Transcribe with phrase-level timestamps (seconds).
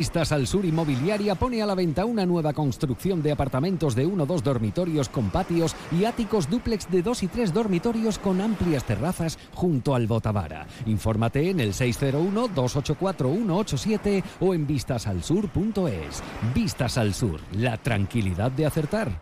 [0.00, 4.22] Vistas al Sur Inmobiliaria pone a la venta una nueva construcción de apartamentos de uno
[4.22, 8.84] o dos dormitorios con patios y áticos dúplex de dos y tres dormitorios con amplias
[8.84, 10.66] terrazas junto al Botavara.
[10.86, 16.22] Infórmate en el 601-284-187 o en vistasalsur.es.
[16.54, 19.20] Vistas al Sur, la tranquilidad de acertar.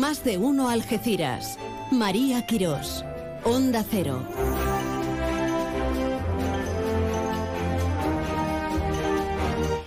[0.00, 1.58] Más de uno Algeciras.
[1.90, 3.04] María Quirós.
[3.44, 4.26] Onda Cero.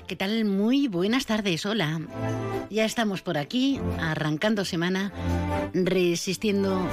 [0.05, 0.45] ¿Qué tal?
[0.45, 1.99] Muy buenas tardes, hola.
[2.69, 5.11] Ya estamos por aquí, arrancando semana,
[5.73, 6.87] resistiendo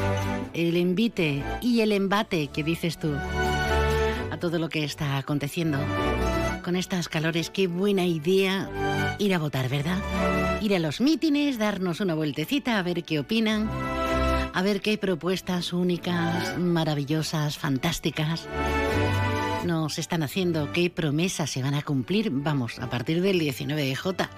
[0.54, 3.14] el invite y el embate que dices tú
[4.30, 5.76] a todo lo que está aconteciendo.
[6.62, 9.98] Con estas calores, qué buena idea ir a votar, ¿verdad?
[10.60, 13.68] Ir a los mítines, darnos una vueltecita, a ver qué opinan,
[14.52, 18.46] a ver qué propuestas únicas, maravillosas, fantásticas
[19.64, 23.94] nos están haciendo, qué promesas se van a cumplir, vamos, a partir del 19 de
[23.94, 24.30] J.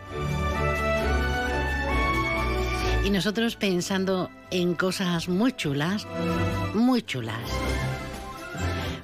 [3.04, 6.06] Y nosotros pensando en cosas muy chulas,
[6.74, 7.40] muy chulas.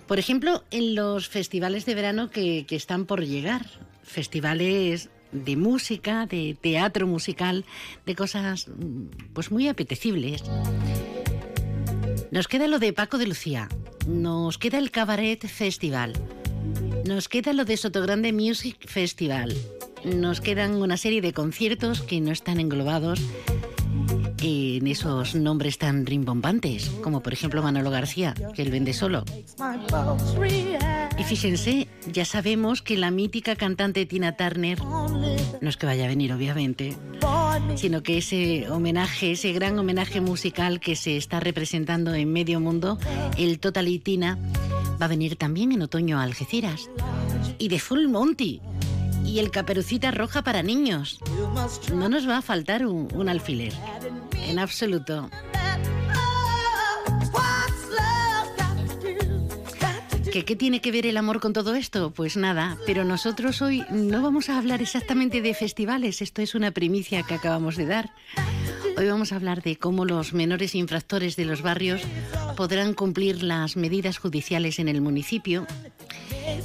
[0.09, 3.67] Por ejemplo, en los festivales de verano que, que están por llegar,
[4.03, 7.67] festivales de música, de teatro musical,
[8.07, 8.69] de cosas
[9.35, 10.45] pues muy apetecibles.
[12.31, 13.69] Nos queda lo de Paco de Lucía,
[14.07, 16.15] nos queda el Cabaret Festival,
[17.07, 19.55] nos queda lo de Sotogrande Music Festival,
[20.05, 23.21] nos quedan una serie de conciertos que no están englobados
[24.41, 29.25] en esos nombres tan rimbombantes, como por ejemplo Manolo García, que él vende solo.
[31.19, 36.09] Y fíjense, ya sabemos que la mítica cantante Tina Turner, no es que vaya a
[36.09, 36.97] venir obviamente,
[37.75, 42.99] sino que ese homenaje, ese gran homenaje musical que se está representando en medio mundo,
[43.37, 44.39] el Total Tina,
[45.01, 46.89] va a venir también en otoño a Algeciras.
[47.59, 48.61] Y de Full Monty.
[49.25, 51.21] Y el Caperucita Roja para niños.
[51.95, 53.73] No nos va a faltar un alfiler.
[54.47, 55.31] En absoluto.
[60.33, 62.11] ¿Que, ¿Qué tiene que ver el amor con todo esto?
[62.11, 66.71] Pues nada, pero nosotros hoy no vamos a hablar exactamente de festivales, esto es una
[66.71, 68.11] primicia que acabamos de dar.
[68.99, 72.03] Hoy vamos a hablar de cómo los menores infractores de los barrios
[72.57, 75.67] podrán cumplir las medidas judiciales en el municipio.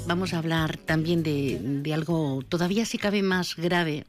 [0.08, 4.06] Vamos a hablar también de, de algo todavía si cabe más grave,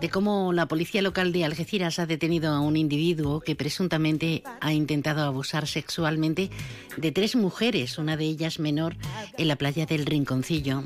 [0.00, 4.72] de cómo la policía local de Algeciras ha detenido a un individuo que presuntamente ha
[4.72, 6.50] intentado abusar sexualmente
[6.96, 8.96] de tres mujeres, una de ellas menor,
[9.38, 10.82] en la playa del Rinconcillo.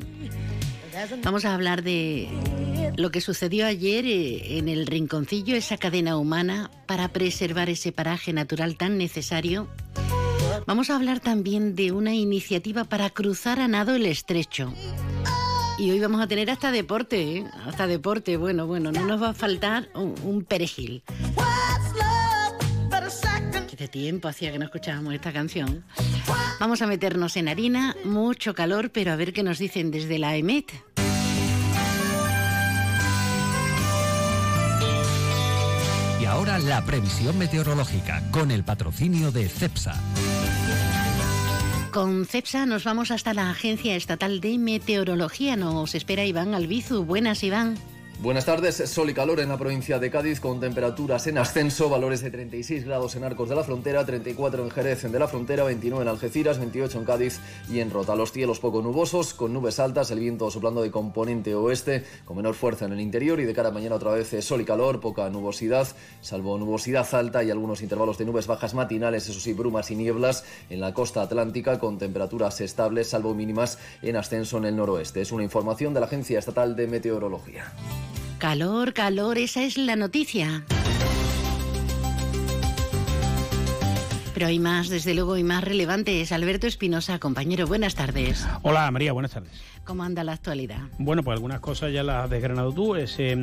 [1.23, 2.29] Vamos a hablar de
[2.97, 8.33] lo que sucedió ayer eh, en el Rinconcillo, esa cadena humana para preservar ese paraje
[8.33, 9.69] natural tan necesario.
[10.67, 14.73] Vamos a hablar también de una iniciativa para cruzar a nado el estrecho.
[15.81, 17.47] Y hoy vamos a tener hasta deporte, ¿eh?
[17.65, 18.37] hasta deporte.
[18.37, 21.03] Bueno, bueno, no nos va a faltar un, un perejil.
[23.67, 25.83] Que de tiempo hacía que no escuchábamos esta canción.
[26.61, 30.37] Vamos a meternos en harina, mucho calor, pero a ver qué nos dicen desde la
[30.37, 30.71] EMET.
[36.21, 39.95] Y ahora la previsión meteorológica con el patrocinio de CEPSA.
[41.93, 45.57] Con CEPSA nos vamos hasta la Agencia Estatal de Meteorología.
[45.57, 47.05] Nos espera Iván Albizu.
[47.05, 47.77] Buenas, Iván.
[48.23, 52.21] Buenas tardes, sol y calor en la provincia de Cádiz con temperaturas en ascenso, valores
[52.21, 56.03] de 36 grados en Arcos de la Frontera, 34 en Jerez de la Frontera, 29
[56.03, 58.15] en Algeciras, 28 en Cádiz y en Rota.
[58.15, 62.55] Los cielos poco nubosos, con nubes altas, el viento soplando de componente oeste, con menor
[62.57, 65.31] fuerza en el interior y de cara a mañana otra vez sol y calor, poca
[65.31, 65.89] nubosidad,
[66.21, 70.45] salvo nubosidad alta y algunos intervalos de nubes bajas matinales, eso sí, brumas y nieblas
[70.69, 75.23] en la costa atlántica con temperaturas estables, salvo mínimas en ascenso en el noroeste.
[75.23, 77.73] Es una información de la Agencia Estatal de Meteorología.
[78.41, 80.65] Calor, calor, esa es la noticia.
[84.33, 86.33] Pero hay más, desde luego, y más relevantes.
[86.33, 88.49] Alberto Espinosa, compañero, buenas tardes.
[88.63, 89.53] Hola María, buenas tardes.
[89.85, 90.79] ¿Cómo anda la actualidad?
[90.97, 92.97] Bueno, pues algunas cosas ya las has desgranado tú.
[92.97, 93.37] Ese,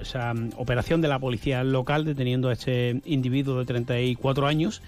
[0.00, 4.80] esa operación de la policía local deteniendo a este individuo de 34 años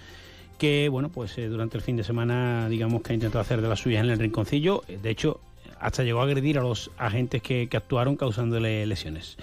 [0.57, 3.67] que, bueno, pues eh, durante el fin de semana, digamos que ha intentado hacer de
[3.67, 4.83] las suyas en el rinconcillo.
[4.87, 5.41] De hecho,
[5.79, 9.37] hasta llegó a agredir a los agentes que, actuaron causándole lesiones.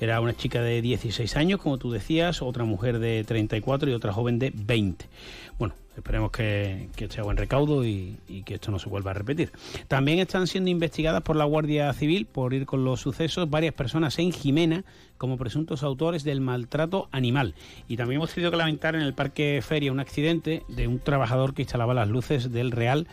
[0.00, 4.12] Era una chica de 16 años, como tú decías, otra mujer de 34 y otra
[4.12, 5.06] joven de 20.
[5.58, 9.52] Bueno, esperemos que, que sea buen recaudo y, que esto no se vuelva a repetir.
[9.88, 14.18] También están siendo investigadas por la Guardia Civil por ir con los sucesos varias personas
[14.18, 14.84] en Jimena
[15.16, 17.54] como presuntos autores del maltrato animal.
[17.88, 21.54] Y también hemos tenido que lamentar en el Parque Feria un accidente de un trabajador
[21.54, 23.06] que instalaba las luces del Real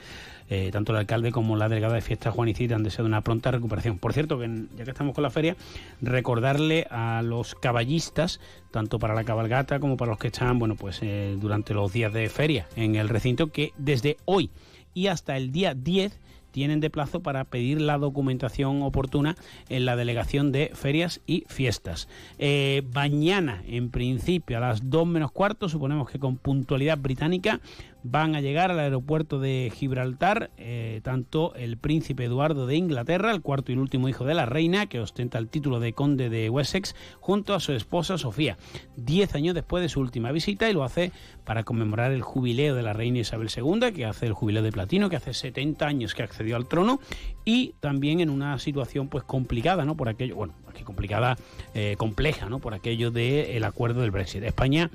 [0.53, 3.97] eh, tanto el alcalde como la delegada de fiesta Juan han deseado una pronta recuperación.
[3.99, 5.55] Por cierto, que ya que estamos con la feria,
[6.01, 10.99] recordarle a los caballistas, tanto para la cabalgata como para los que están, bueno, pues
[11.03, 14.49] eh, durante los días de feria en el recinto, que desde hoy
[14.93, 16.19] y hasta el día 10
[16.51, 19.35] tienen de plazo para pedir la documentación oportuna
[19.69, 22.07] en la delegación de ferias y fiestas.
[22.37, 27.61] Eh, mañana, en principio, a las 2 menos cuarto, suponemos que con puntualidad británica,
[28.03, 33.41] van a llegar al aeropuerto de Gibraltar eh, tanto el príncipe Eduardo de Inglaterra, el
[33.41, 36.95] cuarto y último hijo de la reina, que ostenta el título de conde de Wessex,
[37.19, 38.57] junto a su esposa Sofía,
[38.95, 41.11] diez años después de su última visita y lo hace
[41.45, 45.09] para conmemorar el jubileo de la reina Isabel II, que hace el jubileo de platino,
[45.09, 46.99] que hace 70 años que accedió al trono,
[47.45, 49.95] y también en una situación pues complicada, ¿no?
[49.95, 51.37] Por aquello, bueno, aquí complicada,
[51.73, 52.59] eh, compleja, ¿no?
[52.59, 54.43] Por aquello del acuerdo del Brexit.
[54.43, 54.91] España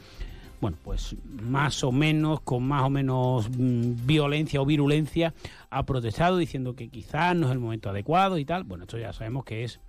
[0.61, 5.35] bueno, pues más o menos, con más o menos mm, violencia o virulencia,
[5.71, 8.65] ha protestado diciendo que quizás no es el momento adecuado y tal.
[8.65, 9.81] Bueno, esto ya sabemos que es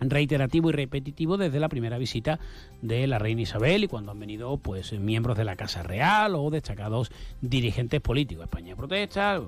[0.00, 2.38] reiterativo y repetitivo desde la primera visita
[2.82, 6.50] de la reina Isabel y cuando han venido pues miembros de la Casa Real o
[6.50, 7.10] destacados
[7.40, 8.44] dirigentes políticos.
[8.44, 9.40] España protesta,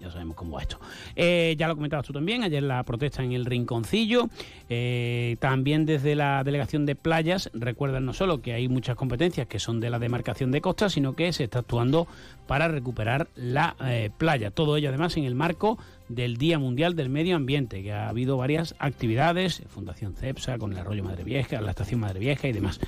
[0.00, 0.78] ya sabemos cómo va esto.
[1.16, 4.28] Eh, ya lo comentabas tú también, ayer la protesta en el Rinconcillo,
[4.68, 9.58] eh, también desde la delegación de playas, recuerdan no solo que hay muchas competencias que
[9.58, 12.06] son de la demarcación de costas, sino que se está actuando
[12.46, 14.50] para recuperar la eh, playa.
[14.50, 15.78] Todo ello además en el marco
[16.10, 20.78] del Día Mundial del Medio Ambiente, que ha habido varias actividades, Fundación CEPSA, con el
[20.78, 22.80] Arroyo Madre Vieja, la Estación Madre Vieja y demás.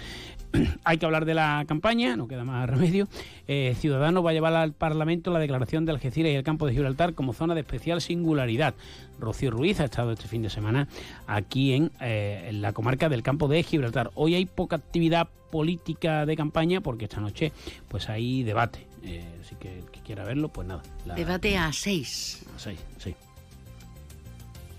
[0.84, 3.06] Hay que hablar de la campaña, no queda más remedio.
[3.46, 6.72] Eh, Ciudadanos va a llevar al Parlamento la declaración de Algeciras y el campo de
[6.72, 8.74] Gibraltar como zona de especial singularidad.
[9.20, 10.88] Rocío Ruiz ha estado este fin de semana
[11.28, 14.10] aquí en, eh, la comarca del campo de Gibraltar.
[14.14, 17.52] Hoy hay poca actividad política de campaña porque esta noche
[17.88, 18.91] pues hay debate.
[19.02, 20.82] Eh, así que el que quiera verlo, pues nada.
[21.16, 22.44] Debate a seis.
[22.56, 23.14] A seis, sí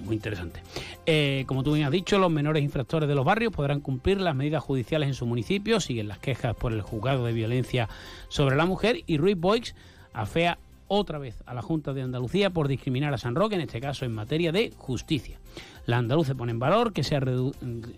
[0.04, 0.62] muy interesante.
[1.06, 4.36] Eh, como tú bien has dicho, los menores infractores de los barrios podrán cumplir las
[4.36, 7.90] medidas judiciales en su municipio, siguen las quejas por el juzgado de violencia
[8.28, 9.76] sobre la mujer y Ruiz Boix
[10.14, 13.82] afea otra vez a la Junta de Andalucía por discriminar a San Roque, en este
[13.82, 15.40] caso en materia de justicia.
[15.86, 17.22] La andaluce pone en valor que se ha,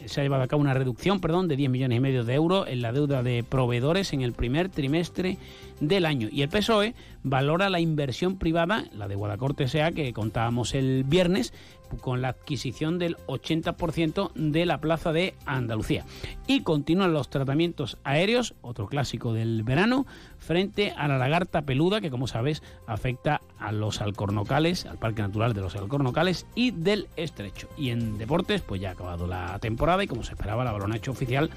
[0.06, 2.68] se ha, llevado a cabo una reducción perdón, de 10 millones y medio de euros
[2.68, 5.38] en la deuda de proveedores en el primer trimestre
[5.80, 6.28] del año.
[6.32, 11.54] Y el PSOE valora la inversión privada, la de Guadacorte sea que contábamos el viernes,
[12.02, 16.06] con la adquisición del 80% de la plaza de Andalucía.
[16.48, 20.06] Y continúan los tratamientos aéreos, otro clásico del verano,
[20.38, 25.54] frente a la lagarta peluda que como sabes afecta a los alcornocales, al Parque Natural
[25.54, 27.68] de los Alcornocales y del Estrecho.
[27.78, 30.94] Y en deportes, pues ya ha acabado la temporada y como se esperaba, la balón
[30.94, 31.50] ha hecho oficial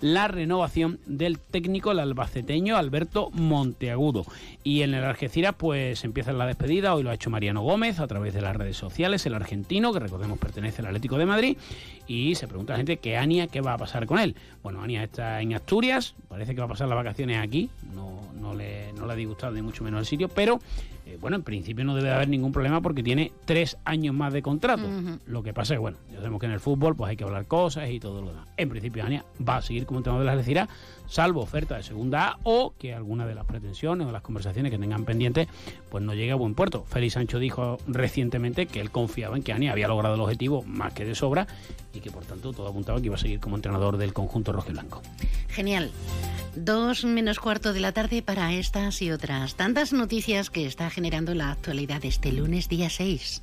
[0.00, 4.24] la renovación del técnico, el albaceteño Alberto Monteagudo.
[4.62, 8.06] Y en el Algeciras, pues empieza la despedida, hoy lo ha hecho Mariano Gómez a
[8.06, 11.56] través de las redes sociales, el argentino, que recordemos pertenece al Atlético de Madrid,
[12.06, 14.34] y se pregunta la gente qué Ania, qué va a pasar con él.
[14.62, 18.54] Bueno, Ania está en Asturias, parece que va a pasar las vacaciones aquí, no, no,
[18.54, 20.60] le, no le ha disgustado ni mucho menos el sitio, pero
[21.06, 24.42] eh, bueno, en principio no debe haber ningún problema porque tiene tres años más de
[24.42, 24.88] contrato.
[25.26, 27.46] Lo que pasa es, bueno, ya sabemos que en el fútbol pues hay que hablar
[27.46, 28.48] cosas y todo lo demás.
[28.56, 30.68] En principio, Ania va a seguir como entrenador de las Algeciras,
[31.08, 34.78] salvo oferta de segunda A o que alguna de las pretensiones o las conversaciones que
[34.78, 35.48] tengan pendientes
[35.90, 36.84] pues no llegue a buen puerto.
[36.88, 40.92] Félix Sancho dijo recientemente que él confiaba en que Ania había logrado el objetivo más
[40.92, 41.46] que de sobra
[41.92, 44.70] y que por tanto todo apuntaba que iba a seguir como entrenador del conjunto rojo
[44.70, 45.02] y blanco.
[45.48, 45.90] Genial.
[46.54, 51.34] Dos menos cuarto de la tarde para estas y otras tantas noticias que está generando
[51.34, 53.42] la actualidad este lunes día 6.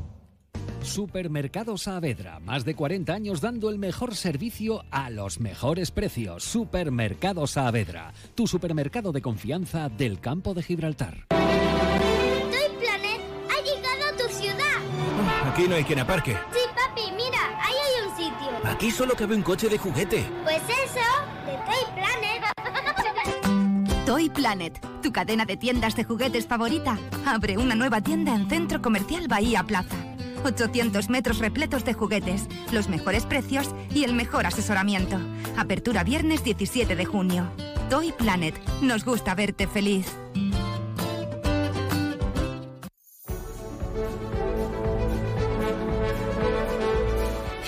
[0.81, 6.43] Supermercado Saavedra, más de 40 años dando el mejor servicio a los mejores precios.
[6.43, 11.27] Supermercado Saavedra, tu supermercado de confianza del campo de Gibraltar.
[11.29, 11.39] Toy
[12.79, 15.51] Planet ha llegado a tu ciudad.
[15.51, 16.35] Aquí no hay quien aparque.
[16.51, 18.69] Sí, papi, mira, ahí hay un sitio.
[18.69, 20.25] Aquí solo cabe un coche de juguete.
[20.43, 21.05] Pues eso,
[21.45, 22.31] de Toy Planet.
[24.05, 28.81] Toy Planet, tu cadena de tiendas de juguetes favorita, abre una nueva tienda en Centro
[28.81, 29.95] Comercial Bahía Plaza.
[30.43, 35.17] 800 metros repletos de juguetes, los mejores precios y el mejor asesoramiento.
[35.57, 37.47] Apertura viernes 17 de junio.
[37.89, 40.07] Toy Planet, nos gusta verte feliz.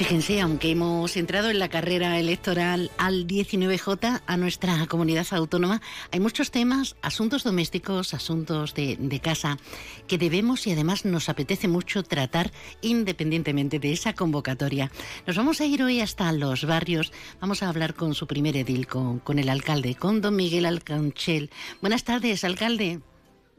[0.04, 5.82] Fíjense, aunque hemos entrado en la carrera electoral al 19J, a nuestra comunidad autónoma,
[6.12, 9.58] hay muchos temas, asuntos domésticos, asuntos de, de, casa,
[10.06, 14.92] que debemos y además nos apetece mucho tratar independientemente de esa convocatoria.
[15.26, 18.88] Nos vamos a ir hoy hasta los barrios, vamos a hablar con su primer edil,
[18.88, 21.50] con, con el alcalde, con don Miguel Alcanchel.
[21.80, 23.00] Buenas tardes, alcalde.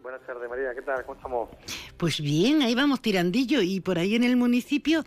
[0.03, 0.75] Buenas tardes, María.
[0.75, 1.03] ¿Qué tal?
[1.07, 1.49] ¿Cómo estamos?
[1.97, 5.05] Pues bien, ahí vamos tirandillo y por ahí en el municipio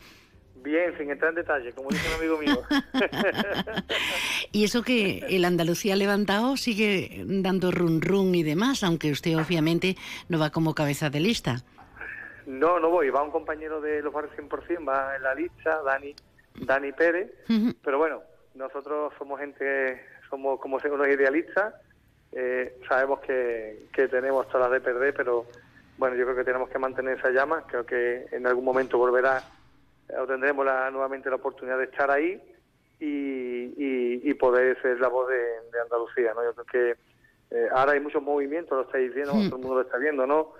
[0.67, 2.61] Bien, sin entrar en detalle, como dice un amigo mío.
[4.51, 9.95] y eso que el Andalucía levantado sigue dando run run y demás, aunque usted obviamente
[10.27, 11.63] no va como cabeza de lista.
[12.45, 16.13] No, no voy, va un compañero de los barrios 100%, va en la lista, Dani,
[16.55, 17.75] Dani Pérez, uh -huh.
[17.81, 18.21] pero bueno,
[18.53, 21.75] nosotros somos gente, somos como unos idealistas,
[22.33, 25.45] eh, sabemos que, que tenemos todas las de perder, pero
[25.97, 29.41] bueno, yo creo que tenemos que mantener esa llama, creo que en algún momento volverá
[30.27, 32.41] tendremos la, nuevamente la oportunidad de estar ahí
[32.99, 36.33] y, y, y poder ser la voz de, de, Andalucía.
[36.33, 36.43] ¿no?
[36.43, 39.49] Yo creo que eh, ahora hay muchos movimientos, lo estáis viendo, sí.
[39.49, 40.53] todo el mundo lo está viendo, ¿no?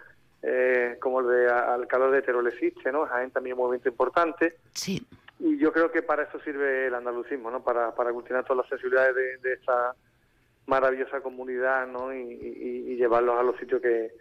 [0.44, 3.06] Eh, como el de al calor de Teruel existe, ¿no?
[3.08, 4.58] Jaén también es un movimiento importante.
[4.74, 5.06] Sí.
[5.39, 7.63] Y yo creo que para eso sirve el andalucismo, ¿no?
[7.63, 9.96] Para, para aglutinar todas las sensibilidades de, de esta
[10.68, 12.13] maravillosa comunidad, ¿no?
[12.13, 14.12] Y, y, y llevarlos a los sitios que,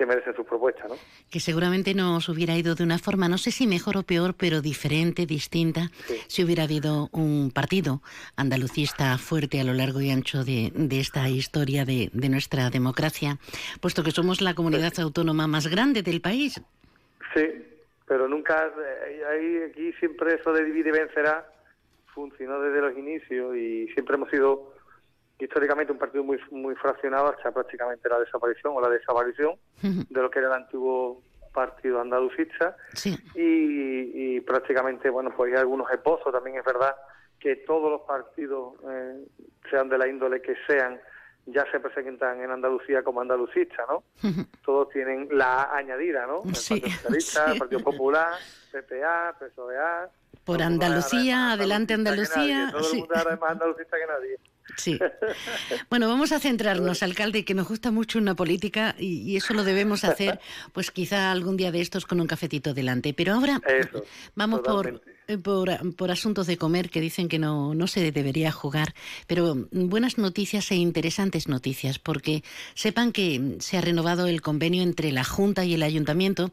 [0.00, 0.96] que merecen sus propuestas, ¿no?
[1.30, 4.62] Que seguramente nos hubiera ido de una forma, no sé si mejor o peor, pero
[4.62, 6.16] diferente, distinta, sí.
[6.26, 8.00] si hubiera habido un partido
[8.34, 13.36] andalucista fuerte a lo largo y ancho de, de esta historia de, de, nuestra democracia,
[13.82, 15.02] puesto que somos la comunidad sí.
[15.02, 16.62] autónoma más grande del país.
[17.34, 17.44] Sí,
[18.08, 18.72] pero nunca,
[19.28, 21.46] hay, aquí siempre eso de divide y vencerá
[22.14, 24.72] funcionó desde los inicios y siempre hemos sido
[25.44, 30.30] históricamente un partido muy muy fraccionado hasta prácticamente la desaparición o la desaparición de lo
[30.30, 33.16] que era el antiguo partido andalucista sí.
[33.34, 36.94] y, y, prácticamente bueno pues hay algunos esposos también es verdad
[37.40, 39.24] que todos los partidos eh,
[39.70, 41.00] sean de la índole que sean
[41.46, 44.04] ya se presentan en Andalucía como andalucistas, ¿no?
[44.64, 46.42] Todos tienen la añadida, ¿no?
[46.44, 46.80] El sí.
[46.80, 47.52] Partido Socialista, sí.
[47.52, 48.34] el Partido Popular,
[48.70, 50.10] PPA, PSOEA.
[50.44, 52.68] Por Andalucía, adelante Andalucía.
[52.70, 54.38] Todo el mundo ahora es más andalucista que nadie.
[54.76, 54.98] Sí.
[55.88, 59.64] Bueno, vamos a centrarnos, alcalde, que nos gusta mucho una política y, y, eso lo
[59.64, 60.40] debemos hacer,
[60.72, 63.12] pues quizá algún día de estos con un cafetito delante.
[63.14, 65.00] Pero ahora eso, vamos por,
[65.42, 68.94] por, por, asuntos de comer que dicen que no, no se debería jugar,
[69.26, 72.42] pero buenas noticias e interesantes noticias, porque
[72.74, 76.52] sepan que se ha renovado el convenio entre la Junta y el Ayuntamiento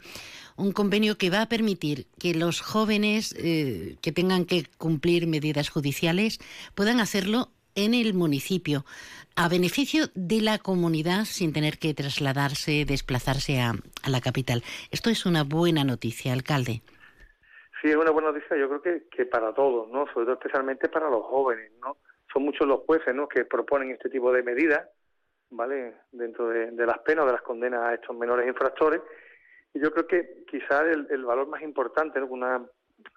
[0.57, 5.69] un convenio que va a permitir que los jóvenes eh, que tengan que cumplir medidas
[5.69, 6.39] judiciales
[6.73, 8.83] puedan hacerlo en el municipio
[9.35, 13.69] a beneficio de la comunidad sin tener que trasladarse, desplazarse a,
[14.03, 14.63] a, la capital.
[14.91, 16.81] Esto es una buena noticia, alcalde.
[17.79, 20.07] Sí, es una buena noticia, yo creo que, que para todos, ¿no?
[20.07, 21.97] Sobre todo especialmente para los jóvenes, ¿no?
[22.33, 23.27] Son muchos los jueces, ¿no?
[23.27, 24.89] Que proponen este tipo de medidas,
[25.51, 25.93] ¿vale?
[26.11, 29.01] Dentro de, las penas, de las condenas a estos menores infractores.
[29.75, 32.25] Y yo creo que quizás el, el valor más importante, ¿no?
[32.25, 32.65] Una,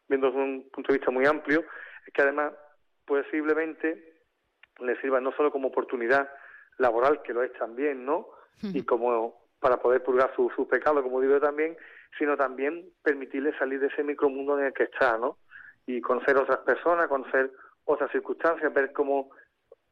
[0.07, 1.65] viendo desde un punto de vista muy amplio,
[2.07, 2.53] es que además
[3.07, 4.10] posiblemente
[4.83, 6.29] le sirva no solo como oportunidad
[6.79, 8.29] laboral, que lo es también, ¿no?
[8.63, 11.77] Y como para poder purgar sus su pecados, como digo también,
[12.19, 15.39] sino también permitirle salir de ese micromundo en el que está, ¿no?
[15.87, 17.51] Y conocer otras personas, conocer
[17.85, 19.31] otras circunstancias, ver cómo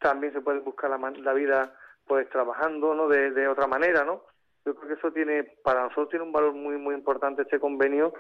[0.01, 1.75] también se puede buscar la, la vida
[2.07, 3.09] pues trabajando, ¿no?
[3.09, 4.25] De, de otra manera, ¿no?
[4.65, 8.13] Yo creo que eso tiene, para nosotros tiene un valor muy, muy importante este convenio,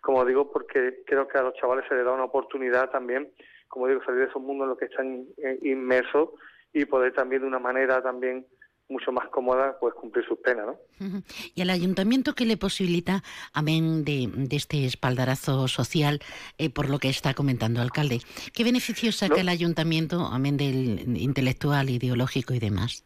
[0.00, 3.32] como digo, porque creo que a los chavales se les da una oportunidad también
[3.72, 6.28] como digo, salir de esos mundos en los que están eh, inmersos
[6.74, 8.46] y poder también de una manera también
[8.86, 10.76] mucho más cómoda pues cumplir sus penas, ¿no?
[11.54, 13.22] Y al ayuntamiento que le posibilita,
[13.54, 16.20] amén de, de este espaldarazo social,
[16.58, 18.18] eh, por lo que está comentando alcalde,
[18.54, 19.40] ¿qué beneficios saca no.
[19.40, 23.04] el ayuntamiento, amén del intelectual, ideológico y demás?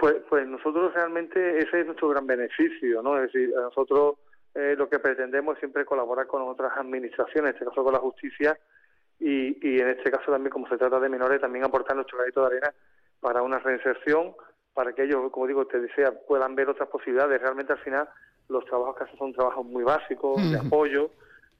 [0.00, 3.22] Pues, pues nosotros realmente ese es nuestro gran beneficio, ¿no?
[3.22, 4.16] Es decir, nosotros
[4.56, 8.00] eh, lo que pretendemos es siempre colaborar con otras administraciones, en este caso con la
[8.00, 8.58] justicia,
[9.22, 12.40] y, y en este caso también, como se trata de menores, también aportar nuestro granito
[12.40, 12.74] de arena
[13.20, 14.34] para una reinserción,
[14.74, 17.40] para que ellos, como digo, te desea, puedan ver otras posibilidades.
[17.40, 18.08] Realmente al final
[18.48, 21.10] los trabajos que hacen son trabajos muy básicos, de apoyo,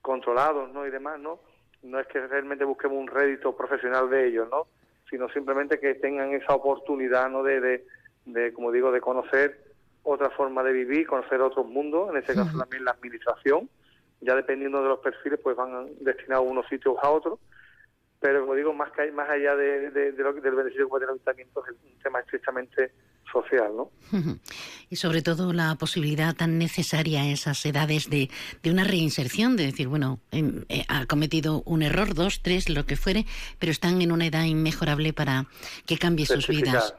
[0.00, 0.86] controlados, ¿no?
[0.86, 1.38] Y demás, ¿no?
[1.82, 4.66] No es que realmente busquemos un rédito profesional de ellos, ¿no?
[5.08, 7.42] Sino simplemente que tengan esa oportunidad, ¿no?
[7.42, 7.84] De, de,
[8.24, 12.58] de, como digo, de conocer otra forma de vivir, conocer otros mundos, en este caso
[12.58, 13.68] también la administración,
[14.22, 17.38] ya dependiendo de los perfiles, pues van destinados a unos sitios a otros,
[18.20, 21.20] pero como digo, más, que, más allá de, lo, del beneficio que puede tener el
[21.20, 22.92] ayuntamiento, es un tema estrictamente
[23.30, 23.90] social, ¿no?
[24.90, 28.30] Y sobre todo la posibilidad tan necesaria a esas edades de,
[28.62, 32.84] de una reinserción, de decir, bueno, em, eh, ha cometido un error, dos, tres, lo
[32.84, 33.26] que fuere,
[33.58, 35.46] pero están en una edad inmejorable para
[35.86, 36.94] que cambie sus vidas.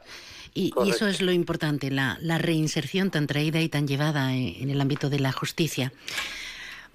[0.54, 4.80] Y, eso es lo importante, la, la, reinserción tan traída y tan llevada en, el
[4.80, 5.92] ámbito de la justicia.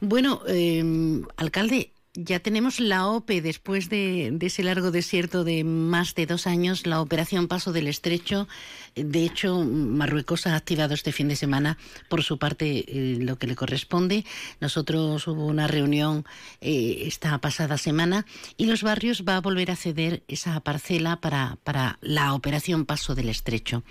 [0.02, 6.26] Bueno, eh, alcalde, ya tenemos la OPE después de, ese largo desierto de más de
[6.26, 8.48] dos años, la operación Paso del Estrecho.
[8.96, 11.78] De hecho, Marruecos ha activado este fin de semana
[12.10, 14.26] por su parte eh, lo que le corresponde.
[14.60, 16.26] Nosotros hubo una reunión
[16.62, 18.26] eh, esta pasada semana
[18.58, 23.16] y los barrios va a volver a ceder esa parcela para, para la operación Paso
[23.16, 23.84] del Estrecho.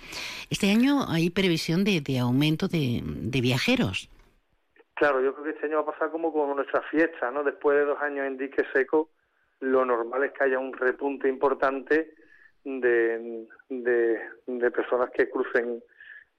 [0.49, 4.09] Este año hay previsión de, aumento de viajeros.
[4.99, 7.41] Claro, yo creo que este año va a pasar como con nuestra fiesta, ¿no?
[7.41, 9.11] Después de dos años en dique seco,
[9.61, 12.15] lo normal es que haya un repunte importante
[12.65, 15.81] de, de, personas que crucen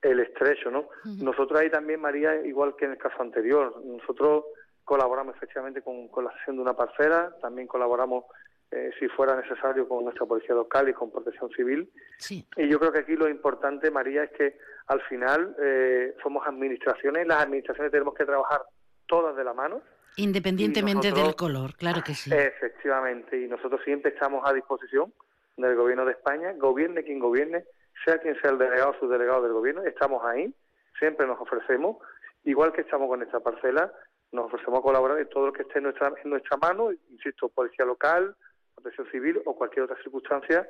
[0.03, 0.91] el estrecho, ¿no?
[1.23, 4.45] Nosotros ahí también, María, igual que en el caso anterior, nosotros
[4.85, 8.27] colaboramos efectivamente con, con la sesión de una parcela, también colaboramos
[8.73, 11.91] eh, si fuera necesario con nuestra policía local y con protección civil.
[12.29, 17.27] Y yo creo que aquí lo importante, María, es que al final eh, somos administraciones,
[17.27, 18.63] las administraciones tenemos que trabajar
[19.07, 19.83] todas de la mano.
[20.17, 22.31] Independientemente del color, claro que sí.
[22.33, 25.13] Efectivamente, y nosotros siempre estamos a disposición
[25.57, 27.65] del Gobierno de España, gobierne quien gobierne,
[28.05, 30.55] sea quien sea el delegado o subdelegado del Gobierno, estamos ahí,
[30.99, 31.97] siempre nos ofrecemos,
[32.45, 33.93] igual que estamos con esta parcela,
[34.33, 37.49] nos ofrecemos a colaborar en todo lo que esté en nuestra, en nuestra mano, insisto,
[37.49, 38.37] policía local,
[38.81, 40.69] protección civil o cualquier otra circunstancia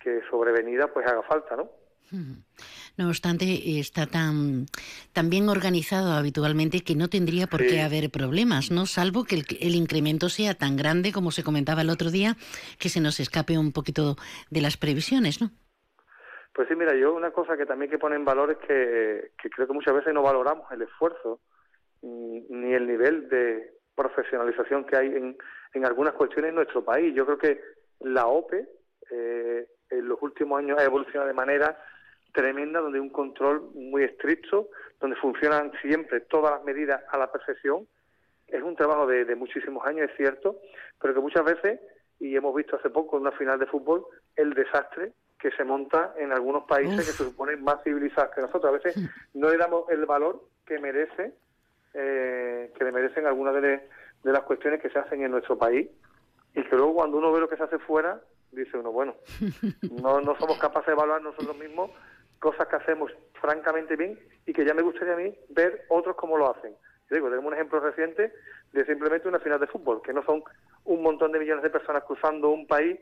[0.00, 1.70] que sobrevenida pues haga falta, ¿no?
[2.96, 4.66] No obstante, está tan,
[5.12, 8.86] tan bien organizado habitualmente que no tendría por qué haber problemas, ¿no?
[8.86, 12.34] Salvo que el, incremento sea tan grande, como se comentaba el otro día,
[12.80, 14.16] que se nos escape un poquito
[14.50, 15.50] de las previsiones, ¿no?
[16.52, 19.48] Pues sí, mira, yo una cosa que también que pone en valor es que, que
[19.48, 21.40] creo que muchas veces no valoramos el esfuerzo
[22.02, 25.36] mm, ni el nivel de profesionalización que hay en,
[25.74, 27.14] en algunas cuestiones en nuestro país.
[27.14, 27.60] Yo creo que
[28.00, 28.68] la OPE
[29.10, 31.78] eh, en los últimos años ha evolucionado de manera
[32.32, 34.68] tremenda, donde hay un control muy estricto,
[35.00, 37.86] donde funcionan siempre todas las medidas a la perfección.
[38.46, 40.58] Es un trabajo de, muchísimos años, es cierto,
[41.00, 41.80] pero que muchas veces,
[42.18, 44.04] y hemos visto hace poco en una final de fútbol,
[44.36, 48.72] el desastre que se monta en algunos países que se suponen más civilizados que nosotros.
[48.72, 48.96] A veces
[49.34, 51.32] no le damos el valor que merece,
[51.94, 53.88] eh, que le merecen algunas de,
[54.22, 55.88] de las cuestiones que se hacen en nuestro país
[56.54, 58.20] y que luego cuando uno ve lo que se hace fuera,
[58.52, 59.14] dice uno, bueno,
[60.02, 61.90] no, no somos capaces de evaluar nosotros mismos
[62.38, 66.36] cosas que hacemos francamente bien y que ya me gustaría a mí ver otros cómo
[66.36, 66.74] lo hacen.
[67.08, 68.32] Yo digo, tenemos un ejemplo reciente
[68.72, 70.42] de simplemente una final de fútbol, que no son
[70.84, 72.98] un montón de millones de personas cruzando un país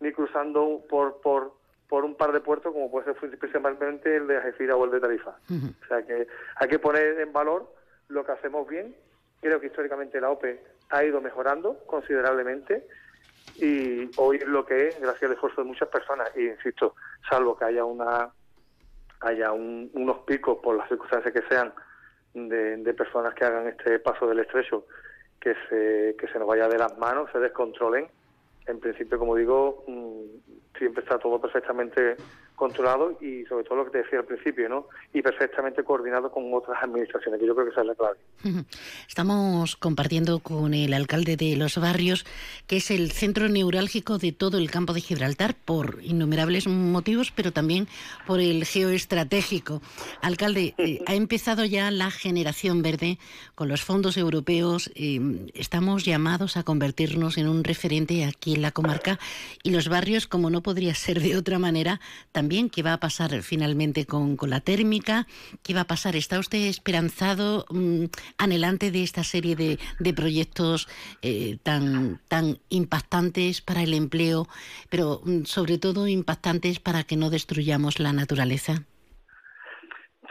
[0.00, 1.54] ni cruzando por, por,
[1.88, 5.00] por un par de puertos como puede ser principalmente el de Algeciras o el de
[5.00, 5.36] Tarifa.
[5.50, 7.70] O sea que hay que poner en valor
[8.08, 8.94] lo que hacemos bien
[9.40, 12.86] Creo que históricamente la OPE ha ido mejorando considerablemente
[13.56, 16.94] y hoy lo que es, gracias al esfuerzo de muchas personas, y insisto,
[17.28, 18.30] salvo que haya una
[19.22, 21.74] haya unos picos por las circunstancias que sean
[22.32, 24.86] de, de, personas que hagan este paso del estrecho
[25.38, 28.08] que se, que se nos vaya de las manos, se descontrolen.
[28.66, 32.16] En principio, como digo, mm, siempre está todo perfectamente
[32.60, 34.86] controlado y sobre todo lo que te decía al principio, ¿no?
[35.14, 38.18] Y perfectamente coordinado con otras administraciones, que yo creo que esa es la clave.
[39.08, 42.26] Estamos compartiendo con el alcalde de Los Barrios,
[42.66, 47.50] que es el centro neurálgico de todo el campo de Gibraltar, por innumerables motivos, pero
[47.50, 47.88] también
[48.26, 49.80] por el geoestratégico.
[50.20, 53.18] Alcalde, eh, ha empezado ya la generación verde
[53.54, 54.90] con los fondos europeos.
[54.94, 59.18] Eh, estamos llamados a convertirnos en un referente aquí en la comarca
[59.62, 62.00] y los barrios, como no podría ser de otra manera,
[62.32, 65.26] también qué va a pasar finalmente con, la térmica,
[65.62, 66.16] qué va a pasar.
[66.16, 68.06] ¿Está usted esperanzado, mm,
[68.38, 69.78] anhelante de esta serie de,
[70.14, 70.88] proyectos
[71.22, 74.46] eh, tan, tan impactantes para el empleo,
[74.90, 78.84] pero mm, sobre todo impactantes para que no destruyamos la naturaleza?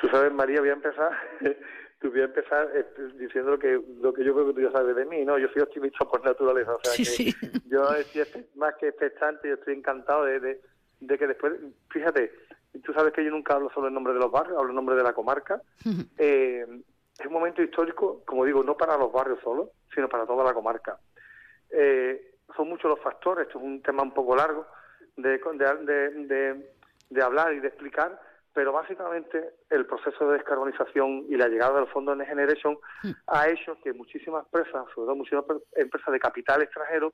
[0.01, 1.11] Tú sabes, María, voy a empezar
[2.01, 2.85] tú voy a empezar eh,
[3.17, 5.37] diciendo lo que lo que yo creo que tú ya sabes de mí, ¿no?
[5.37, 7.33] Yo soy optimista por naturaleza, o sea que
[7.65, 10.61] yo estoy más que expectante, yo estoy encantado de, de
[11.07, 11.53] que después,
[11.89, 12.31] fíjate,
[12.83, 14.95] tú sabes que yo nunca hablo solo en nombre de los barrios, hablo en nombre
[14.95, 15.61] de la comarca.
[16.17, 16.65] Eh,
[17.19, 20.53] es un momento histórico, como digo, no para los barrios solo, sino para toda la
[20.53, 20.97] comarca.
[21.69, 24.65] Eh, son muchos los factores, esto es un tema un poco largo
[25.17, 26.65] de, de,
[27.09, 28.19] de, hablar y de explicar,
[28.53, 32.77] pero básicamente el proceso de descarbonización y la llegada del fondo Next Generation
[33.27, 37.13] ha hecho que muchísimas empresas, sobre todo muchísimas pre- empresas de capital extranjero,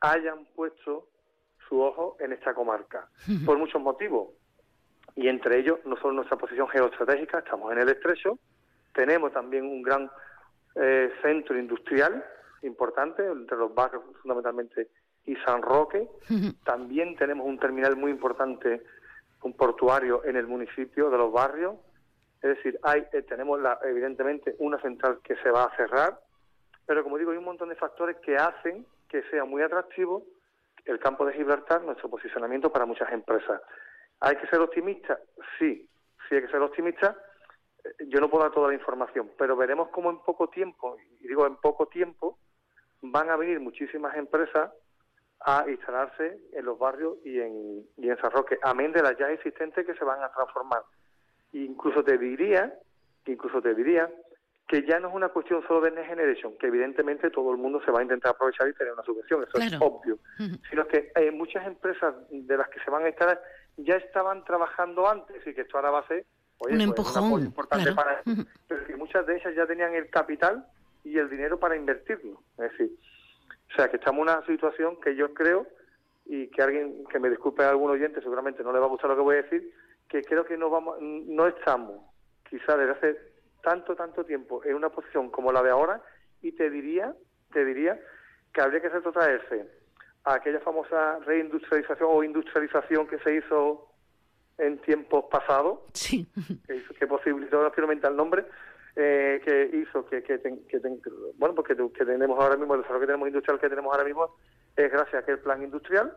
[0.00, 1.08] hayan puesto
[1.70, 3.08] su ojo en esta comarca,
[3.46, 4.28] por muchos motivos.
[5.16, 8.38] Y entre ellos, no solo nuestra posición geoestratégica, estamos en el estrecho,
[8.92, 10.10] tenemos también un gran
[10.74, 12.22] eh, centro industrial
[12.62, 14.88] importante, entre los barrios fundamentalmente
[15.26, 16.08] y San Roque.
[16.64, 18.82] También tenemos un terminal muy importante,
[19.42, 21.76] un portuario en el municipio de los barrios.
[22.42, 26.20] Es decir, hay, eh, tenemos la- evidentemente una central que se va a cerrar,
[26.86, 30.24] pero como digo, hay un montón de factores que hacen que sea muy atractivo
[30.84, 33.60] el campo de Gibraltar, nuestro posicionamiento para muchas empresas.
[34.20, 35.18] ¿Hay que ser optimista?
[35.58, 35.88] Sí,
[36.28, 37.16] sí hay que ser optimista.
[37.84, 41.28] Eh, Yo no puedo dar toda la información, pero veremos cómo en poco tiempo, y
[41.28, 42.38] digo en poco tiempo,
[43.02, 44.70] van a venir muchísimas empresas
[45.40, 49.30] a instalarse en los barrios y en, y en San Roque, amén de las ya
[49.30, 50.82] existentes que se van a transformar.
[51.52, 52.74] Incluso te diría,
[53.24, 54.10] incluso te diría
[54.70, 57.82] que ya no es una cuestión solo de Next Generation, que evidentemente todo el mundo
[57.84, 60.16] se va a intentar aprovechar y tener una subvención, eso es obvio,
[60.70, 63.42] sino que eh, muchas empresas de las que se van a instalar
[63.78, 66.24] ya estaban trabajando antes y que esto ahora va a ser
[66.58, 67.96] oye, Un pues, empujón, apoyo importante claro.
[67.96, 68.22] para
[68.68, 70.64] pero que muchas de ellas ya tenían el capital
[71.02, 72.40] y el dinero para invertirlo.
[72.58, 72.92] Es decir,
[73.72, 75.66] o sea, que estamos en una situación que yo creo,
[76.26, 79.10] y que alguien, que me disculpe a algún oyente, seguramente no le va a gustar
[79.10, 79.72] lo que voy a decir,
[80.08, 81.96] que creo que no vamos, no estamos,
[82.48, 83.29] quizás desde hace
[83.62, 86.02] tanto, tanto tiempo, en una posición como la de ahora,
[86.42, 87.14] y te diría,
[87.52, 87.98] te diría
[88.52, 89.66] que habría que retrotraerse
[90.24, 93.86] a aquella famosa reindustrialización o industrialización que se hizo
[94.58, 96.26] en tiempos pasados, Sí.
[96.66, 98.44] que, hizo, que posibilitó, no quiero el nombre,
[98.96, 101.00] eh, que hizo que, que, ten- que ten-
[101.36, 104.04] bueno, porque que, que tenemos ahora mismo, el desarrollo que tenemos industrial que tenemos ahora
[104.04, 104.34] mismo
[104.76, 106.14] es gracias a aquel plan industrial,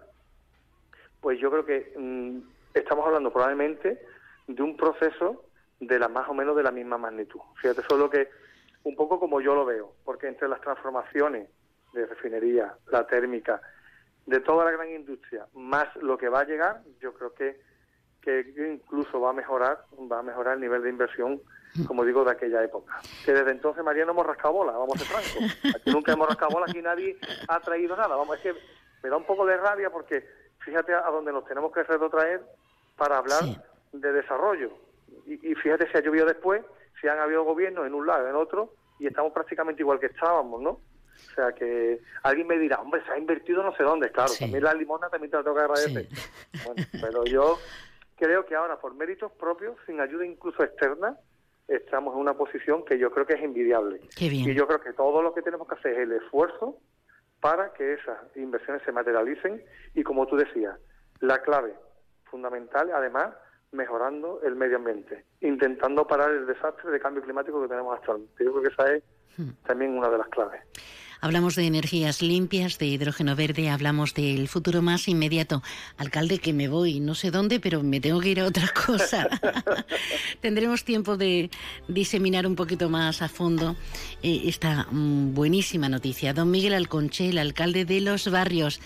[1.22, 2.40] pues yo creo que mm,
[2.74, 4.02] estamos hablando probablemente
[4.48, 5.46] de un proceso
[5.88, 7.40] de la más o menos de la misma magnitud.
[7.62, 8.30] Fíjate, solo que
[8.84, 11.50] un poco como yo lo veo, porque entre las transformaciones
[11.94, 13.62] de refinería, la térmica,
[14.26, 17.60] de toda la gran industria, más lo que va a llegar, yo creo que,
[18.22, 21.42] que incluso va a mejorar, va a mejorar el nivel de inversión,
[21.88, 23.00] como digo, de aquella época.
[23.26, 25.76] Que desde entonces, María, no hemos rascado bola, vamos a ser francos.
[25.76, 27.18] Aquí nunca hemos rascado bola, aquí nadie
[27.48, 28.16] ha traído nada.
[28.16, 28.54] Vamos, es que
[29.02, 30.26] me da un poco de rabia porque
[30.60, 32.42] fíjate a donde nos tenemos que retrotraer
[32.96, 33.58] para hablar Sí.
[33.94, 34.72] de desarrollo.
[35.26, 36.64] Y, y fíjate si ha llovido después,
[37.00, 40.62] si han habido gobiernos en un lado, en otro, y estamos prácticamente igual que estábamos,
[40.62, 40.70] ¿no?
[40.72, 44.44] O sea que alguien me dirá, hombre, se ha invertido no sé dónde, claro, Sí.
[44.44, 46.08] también la limona también te la tengo que agradecer.
[46.66, 47.58] Bueno, pero yo
[48.18, 51.18] creo que ahora, por méritos propios, sin ayuda incluso externa,
[51.68, 54.02] estamos en una posición que yo creo que es envidiable.
[54.18, 54.50] Qué bien.
[54.50, 56.78] Y yo creo que todo lo que tenemos que hacer es el esfuerzo
[57.40, 60.78] para que esas inversiones se materialicen y, como tú decías,
[61.20, 61.74] la clave
[62.26, 63.34] fundamental, además,
[63.74, 68.44] mejorando el medio ambiente, intentando parar el desastre de cambio climático que tenemos actualmente.
[68.44, 69.04] Yo creo que esa es
[69.66, 70.62] también una de las claves.
[71.24, 75.64] Hablamos de energías limpias, de hidrógeno verde, hablamos del futuro más inmediato.
[75.96, 79.30] Alcalde, que me voy, no sé dónde, pero me tengo que ir a otra cosa.
[80.42, 81.50] Tendremos tiempo de
[81.88, 83.78] diseminar un poquito más a fondo
[84.22, 86.34] eh, esta mm, buenísima noticia.
[86.34, 88.82] Don Miguel Alconchel, alcalde de los barrios.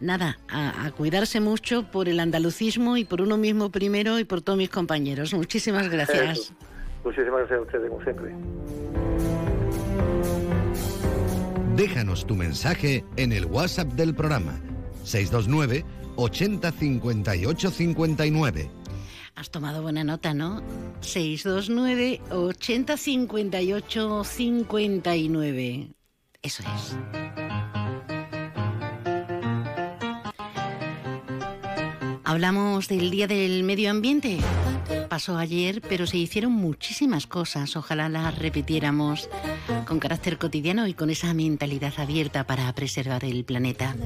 [0.00, 4.40] Nada, a, a cuidarse mucho por el andalucismo y por uno mismo primero y por
[4.40, 5.34] todos mis compañeros.
[5.34, 6.38] Muchísimas gracias.
[6.38, 6.54] Eso.
[7.04, 8.34] Muchísimas gracias a ustedes, como siempre.
[11.76, 14.60] Déjanos tu mensaje en el WhatsApp del programa
[15.04, 15.84] 629
[16.16, 18.70] 80 58 59.
[19.36, 20.62] Has tomado buena nota, ¿no?
[21.00, 25.88] 629 80 58 59.
[26.42, 27.39] Eso es.
[32.30, 34.38] Hablamos del Día del Medio Ambiente.
[35.08, 37.74] Pasó ayer, pero se hicieron muchísimas cosas.
[37.74, 39.28] Ojalá las repitiéramos
[39.84, 43.96] con carácter cotidiano y con esa mentalidad abierta para preservar el planeta.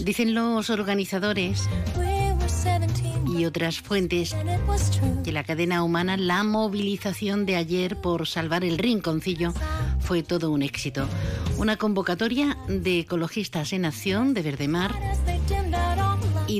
[0.00, 1.66] Dicen los organizadores
[3.34, 4.36] y otras fuentes
[5.24, 9.54] que la cadena humana, la movilización de ayer por salvar el rinconcillo
[10.00, 11.08] fue todo un éxito.
[11.56, 14.94] Una convocatoria de ecologistas en acción de Verdemar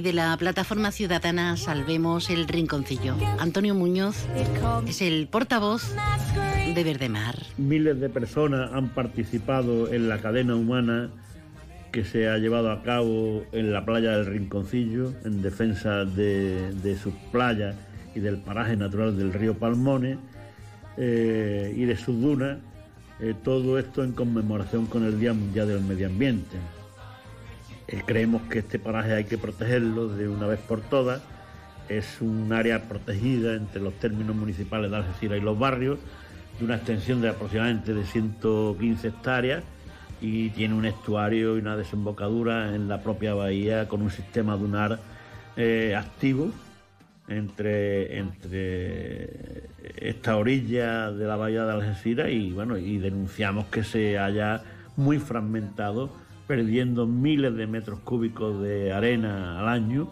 [0.00, 3.16] de la plataforma ciudadana Salvemos el Rinconcillo.
[3.38, 4.26] Antonio Muñoz
[4.87, 5.94] es el portavoz
[6.74, 7.34] de Verdemar.
[7.56, 11.11] Miles de personas han participado en la cadena humana
[11.90, 17.14] que se ha llevado a cabo en la playa del Rinconcillo en defensa de, sus
[17.32, 17.74] playas
[18.14, 20.18] y del paraje natural del río Palmones
[20.96, 22.58] eh, y de sus dunas.
[23.20, 26.56] eh, todo esto en conmemoración con el Día del Medio Ambiente.
[27.88, 31.22] Eh, creemos que este paraje hay que protegerlo de una vez por todas.
[31.88, 35.98] Es un área protegida entre los términos municipales de Algeciras y los barrios,
[36.59, 39.64] de una extensión de aproximadamente de 115 hectáreas
[40.20, 44.98] y tiene un estuario y una desembocadura en la propia bahía con un sistema dunar
[45.57, 46.51] eh, activo
[47.29, 54.18] entre, entre esta orilla de la bahía de Algeciras y bueno y denunciamos que se
[54.18, 54.62] haya
[54.96, 56.11] muy fragmentado
[56.48, 60.08] perdiendo miles de metros cúbicos de arena al año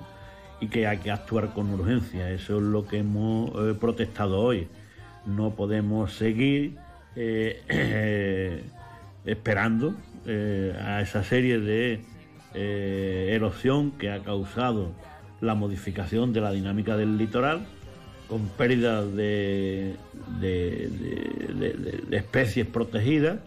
[0.61, 2.31] y que hay que actuar con urgencia.
[2.31, 4.69] Eso es lo que hemos eh, protestado hoy.
[5.25, 6.77] No podemos seguir
[7.17, 8.63] eh,
[9.25, 9.95] esperando
[10.27, 12.05] eh, a esa serie de
[12.55, 14.93] erosión que ha causado
[15.43, 17.67] la modificación de la dinámica del litoral,
[18.29, 19.97] con pérdidas de,
[20.41, 23.41] de especies protegidas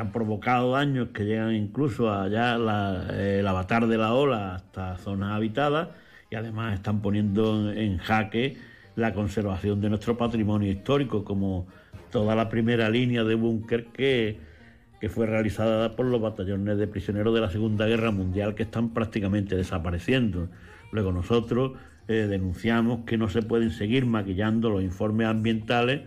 [0.00, 5.32] que han provocado daños que llegan incluso allá el avatar de la ola hasta zonas
[5.32, 5.88] habitadas
[6.30, 8.56] y además están poniendo en jaque
[8.96, 11.66] la conservación de nuestro patrimonio histórico, como
[12.10, 14.38] toda la primera línea de búnker que,
[15.02, 18.94] que fue realizada por los batallones de prisioneros de la Segunda Guerra Mundial que están
[18.94, 20.48] prácticamente desapareciendo.
[20.92, 21.72] Luego nosotros
[22.08, 26.02] eh, denunciamos que no se pueden seguir maquillando los informes ambientales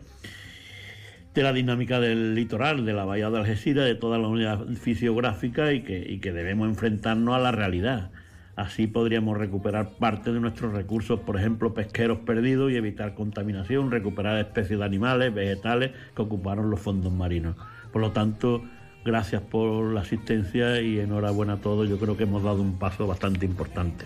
[1.33, 5.73] de la dinámica del litoral, de la bahía de Algeciras, de toda la unidad fisiográfica
[5.73, 8.11] y que, y que debemos enfrentarnos a la realidad.
[8.55, 14.37] Así podríamos recuperar parte de nuestros recursos, por ejemplo, pesqueros perdidos y evitar contaminación, recuperar
[14.37, 17.55] especies de animales, vegetales que ocuparon los fondos marinos.
[17.91, 18.63] Por lo tanto,
[19.05, 21.89] gracias por la asistencia y enhorabuena a todos.
[21.89, 24.05] Yo creo que hemos dado un paso bastante importante.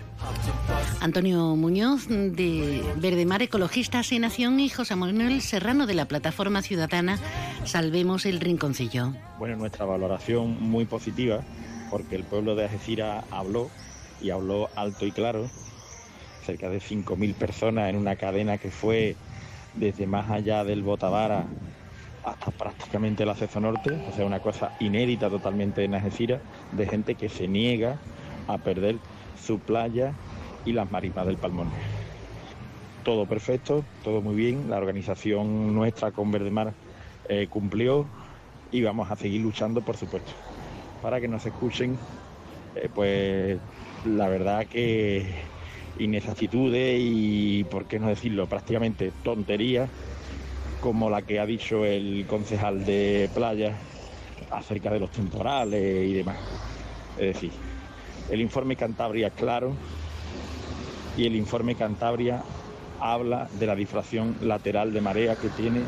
[1.00, 7.18] Antonio Muñoz de Verdemar Ecologistas en Nación y José Manuel Serrano de la Plataforma Ciudadana
[7.64, 9.12] Salvemos el Rinconcillo.
[9.38, 11.40] Bueno, nuestra valoración muy positiva
[11.90, 13.70] porque el pueblo de Algeciras habló
[14.20, 15.50] y habló alto y claro.
[16.44, 19.16] Cerca de 5.000 personas en una cadena que fue
[19.74, 21.44] desde más allá del Botavara
[22.28, 27.28] hasta prácticamente el acceso norte, o sea, una cosa inédita totalmente en de gente que
[27.28, 27.98] se niega
[28.46, 28.96] a perder
[29.42, 30.14] su playa
[30.64, 31.70] y las marismas del Palmón.
[33.02, 36.74] Todo perfecto, todo muy bien, la organización nuestra con Verdemar
[37.28, 38.06] eh, cumplió
[38.70, 40.32] y vamos a seguir luchando, por supuesto,
[41.00, 41.98] para que nos escuchen,
[42.74, 43.58] eh, pues
[44.04, 45.34] la verdad que
[45.98, 49.90] inexactitudes y, por qué no decirlo, prácticamente tonterías
[50.80, 53.76] como la que ha dicho el concejal de playa
[54.50, 56.36] acerca de los temporales y demás.
[57.18, 57.50] Es decir,
[58.30, 59.74] el informe Cantabria claro
[61.16, 62.42] y el informe Cantabria
[63.00, 65.82] habla de la difracción lateral de marea que tiene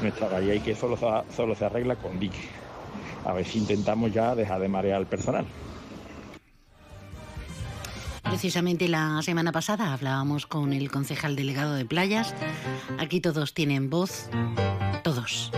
[0.00, 0.96] nuestra bahía y que solo,
[1.34, 2.48] solo se arregla con dique.
[3.24, 5.46] A ver si intentamos ya dejar de marear al personal.
[8.28, 12.34] Precisamente la semana pasada hablábamos con el concejal delegado de playas.
[12.98, 14.28] Aquí todos tienen voz,
[15.02, 15.50] todos.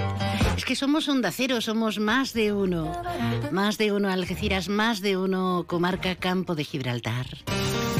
[0.56, 2.92] Es que somos Onda Cero, somos más de uno.
[3.50, 7.26] Más de uno Algeciras, más de uno Comarca Campo de Gibraltar.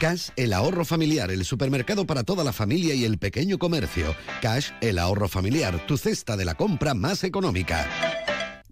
[0.00, 4.14] Cash, el ahorro familiar, el supermercado para toda la familia y el pequeño comercio.
[4.42, 7.88] Cash, el ahorro familiar, tu cesta de la compra más económica.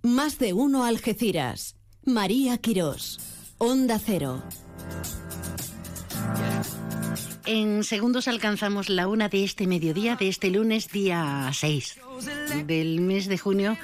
[0.03, 1.77] Más de uno Algeciras.
[2.05, 3.21] María Quirós.
[3.57, 4.43] Onda Cero.
[7.47, 12.01] En segundos alcanzamos la una de este mediodía, de este lunes, día 6
[12.67, 13.77] del mes de junio.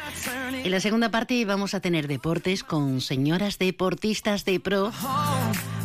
[0.53, 4.93] En la segunda parte vamos a tener deportes con señoras deportistas de pro.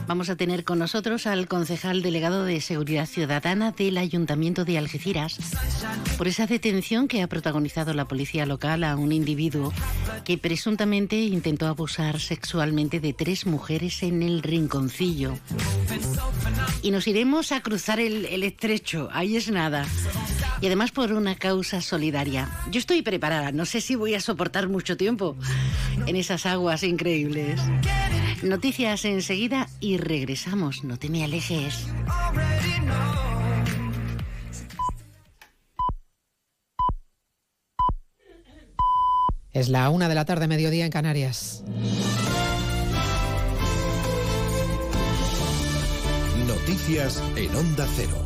[0.07, 5.37] Vamos a tener con nosotros al concejal delegado de Seguridad Ciudadana del Ayuntamiento de Algeciras
[6.17, 9.73] por esa detención que ha protagonizado la policía local a un individuo
[10.23, 15.33] que presuntamente intentó abusar sexualmente de tres mujeres en el rinconcillo.
[16.83, 19.85] Y nos iremos a cruzar el, estrecho, ahí es nada.
[20.61, 22.49] Y además por una causa solidaria.
[22.71, 25.35] Yo estoy preparada, no sé si voy a soportar mucho tiempo
[26.05, 27.59] en esas aguas increíbles.
[28.43, 31.87] Noticias enseguida y regresamos, no te me alejes.
[39.51, 41.63] Es la una de la tarde, mediodía en Canarias.
[46.45, 48.25] Noticias en Onda Cero.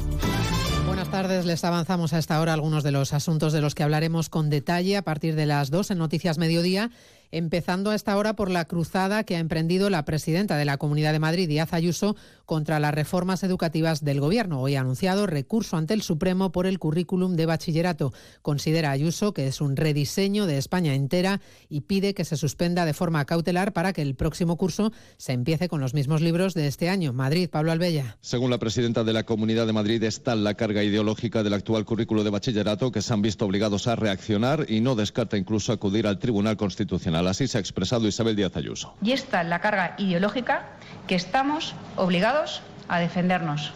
[0.88, 4.30] Buenas tardes, les avanzamos a esta hora algunos de los asuntos de los que hablaremos
[4.30, 6.90] con detalle a partir de las dos en Noticias Mediodía
[7.32, 11.14] empezando a esta hora por la cruzada que ha emprendido la presidenta de la Comunidad
[11.14, 12.16] de Madrid, Díaz Ayuso,
[12.46, 14.62] contra las reformas educativas del Gobierno.
[14.62, 18.12] Hoy ha anunciado recurso ante el Supremo por el currículum de bachillerato.
[18.42, 22.94] Considera Ayuso que es un rediseño de España entera y pide que se suspenda de
[22.94, 26.90] forma cautelar para que el próximo curso se empiece con los mismos libros de este
[26.90, 27.14] año.
[27.14, 28.18] Madrid, Pablo Albella.
[28.22, 32.24] Según la presidenta de la Comunidad de Madrid, está la carga ideológica del actual currículo
[32.24, 36.18] de bachillerato que se han visto obligados a reaccionar y no descarta incluso acudir al
[36.18, 37.19] Tribunal Constitucional.
[37.28, 38.96] Así se ha expresado Isabel Díaz Ayuso.
[39.02, 40.68] Y esta es la carga ideológica
[41.08, 43.74] que estamos obligados a defendernos.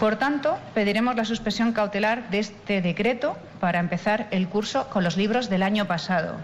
[0.00, 5.16] Por tanto, pediremos la suspensión cautelar de este decreto para empezar el curso con los
[5.16, 6.36] libros del año pasado.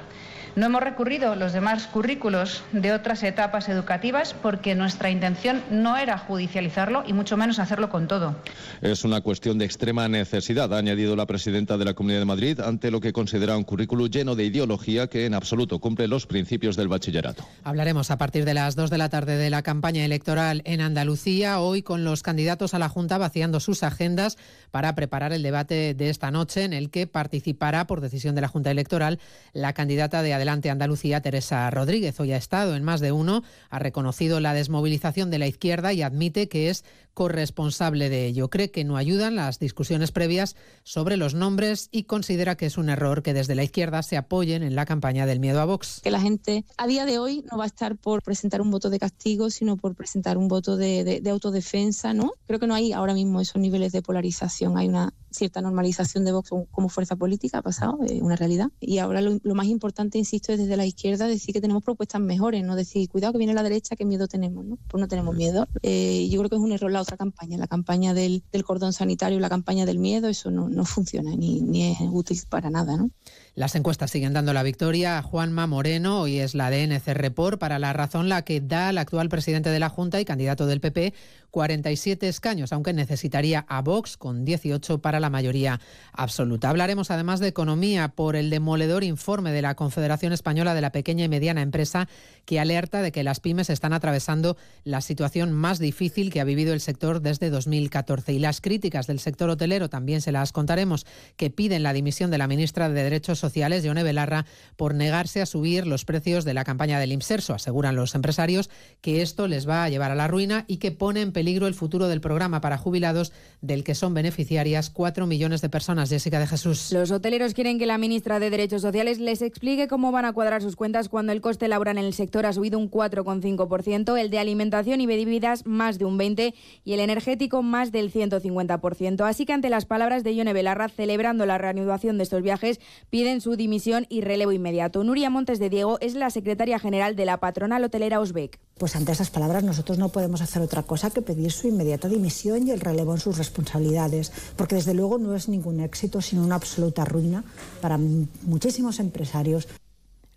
[0.56, 6.18] No hemos recurrido los demás currículos de otras etapas educativas porque nuestra intención no era
[6.18, 8.36] judicializarlo y mucho menos hacerlo con todo.
[8.80, 12.60] Es una cuestión de extrema necesidad, ha añadido la presidenta de la Comunidad de Madrid,
[12.60, 16.76] ante lo que considera un currículo lleno de ideología que en absoluto cumple los principios
[16.76, 17.44] del bachillerato.
[17.64, 21.60] Hablaremos a partir de las 2 de la tarde de la campaña electoral en Andalucía,
[21.60, 24.38] hoy con los candidatos a la Junta vaciando sus agendas
[24.70, 28.48] para preparar el debate de esta noche en el que participará por decisión de la
[28.48, 29.18] Junta Electoral
[29.52, 32.20] la candidata de Adelante Andalucía, Teresa Rodríguez.
[32.20, 36.02] Hoy ha estado en más de uno, ha reconocido la desmovilización de la izquierda y
[36.02, 36.84] admite que es
[37.18, 38.48] corresponsable de ello.
[38.48, 42.88] Cree que no ayudan las discusiones previas sobre los nombres y considera que es un
[42.88, 46.00] error que desde la izquierda se apoyen en la campaña del miedo a Vox.
[46.00, 48.88] Que la gente a día de hoy no va a estar por presentar un voto
[48.88, 52.34] de castigo, sino por presentar un voto de, autodefensa, ¿no?
[52.46, 54.78] Creo que no hay ahora mismo esos niveles de polarización.
[54.78, 58.68] Hay una cierta normalización de Vox como fuerza política, ha pasado, es una realidad.
[58.80, 62.64] Y ahora lo, más importante, insisto, es desde la izquierda decir que tenemos propuestas mejores,
[62.64, 64.78] no decir, cuidado que viene la derecha, qué miedo tenemos, ¿no?
[64.88, 65.66] Pues no tenemos miedo.
[65.82, 69.48] Eh, yo creo que es un error la campaña, la campaña del, cordón sanitario, la
[69.48, 73.10] campaña del miedo, eso no, no funciona ni, ni es útil para nada, ¿no?
[73.58, 77.80] Las encuestas siguen dando la victoria a Juanma Moreno, hoy es la DNC Report, para
[77.80, 81.12] la razón la que da al actual presidente de la Junta y candidato del PP
[81.50, 85.80] 47 escaños, aunque necesitaría a Vox con 18 para la mayoría
[86.12, 86.70] absoluta.
[86.70, 91.24] Hablaremos además de economía por el demoledor informe de la Confederación Española de la Pequeña
[91.24, 92.08] y Mediana Empresa
[92.44, 96.74] que alerta de que las pymes están atravesando la situación más difícil que ha vivido
[96.74, 98.32] el sector desde 2014.
[98.32, 102.38] Y las críticas del sector hotelero también se las contaremos, que piden la dimisión de
[102.38, 106.64] la ministra de Derechos Sociales, Yone Belarra, por negarse a subir los precios de la
[106.64, 107.54] campaña del IMSERSO.
[107.54, 111.20] Aseguran los empresarios que esto les va a llevar a la ruina y que pone
[111.20, 115.68] en peligro el futuro del programa para jubilados del que son beneficiarias cuatro millones de
[115.68, 116.10] personas.
[116.10, 116.92] Jessica de Jesús.
[116.92, 120.62] Los hoteleros quieren que la ministra de Derechos Sociales les explique cómo van a cuadrar
[120.62, 124.38] sus cuentas cuando el coste laboral en el sector ha subido un 4,5%, el de
[124.38, 129.26] alimentación y bebidas más de un 20% y el energético más del 150%.
[129.26, 132.80] Así que ante las palabras de Ione Belarra celebrando la reanudación de estos viajes,
[133.10, 135.02] piden su dimisión y relevo inmediato.
[135.04, 138.58] Nuria Montes de Diego es la secretaria general de la patronal hotelera Osbeck.
[138.78, 142.66] Pues ante esas palabras nosotros no podemos hacer otra cosa que pedir su inmediata dimisión
[142.66, 146.54] y el relevo en sus responsabilidades, porque desde luego no es ningún éxito, sino una
[146.54, 147.44] absoluta ruina
[147.80, 149.68] para muchísimos empresarios.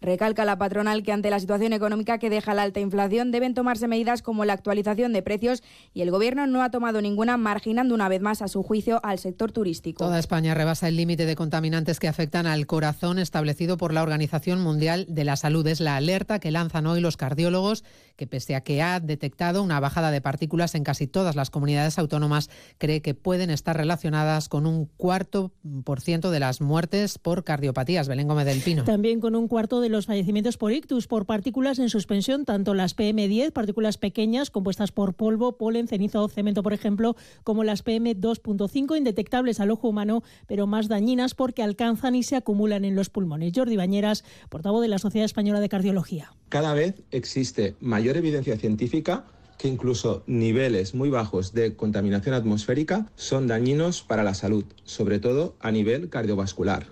[0.01, 3.87] Recalca la patronal que ante la situación económica que deja la alta inflación deben tomarse
[3.87, 5.61] medidas como la actualización de precios
[5.93, 9.19] y el Gobierno no ha tomado ninguna, marginando una vez más a su juicio al
[9.19, 10.03] sector turístico.
[10.03, 14.59] Toda España rebasa el límite de contaminantes que afectan al corazón establecido por la Organización
[14.61, 15.67] Mundial de la Salud.
[15.67, 17.83] Es la alerta que lanzan hoy los cardiólogos
[18.15, 21.97] que pese a que ha detectado una bajada de partículas en casi todas las comunidades
[21.97, 25.51] autónomas, cree que pueden estar relacionadas con un cuarto
[25.83, 28.07] por ciento de las muertes por cardiopatías.
[28.07, 28.83] Belén Gómez del Pino.
[28.83, 32.95] También con un cuarto de los fallecimientos por ictus, por partículas en suspensión, tanto las
[32.95, 38.97] PM10, partículas pequeñas compuestas por polvo, polen, ceniza o cemento, por ejemplo, como las PM2.5,
[38.97, 43.53] indetectables al ojo humano, pero más dañinas porque alcanzan y se acumulan en los pulmones.
[43.55, 46.33] Jordi Bañeras, portavoz de la Sociedad Española de Cardiología.
[46.49, 49.25] Cada vez existe mayor evidencia científica
[49.61, 55.55] que incluso niveles muy bajos de contaminación atmosférica son dañinos para la salud, sobre todo
[55.59, 56.87] a nivel cardiovascular.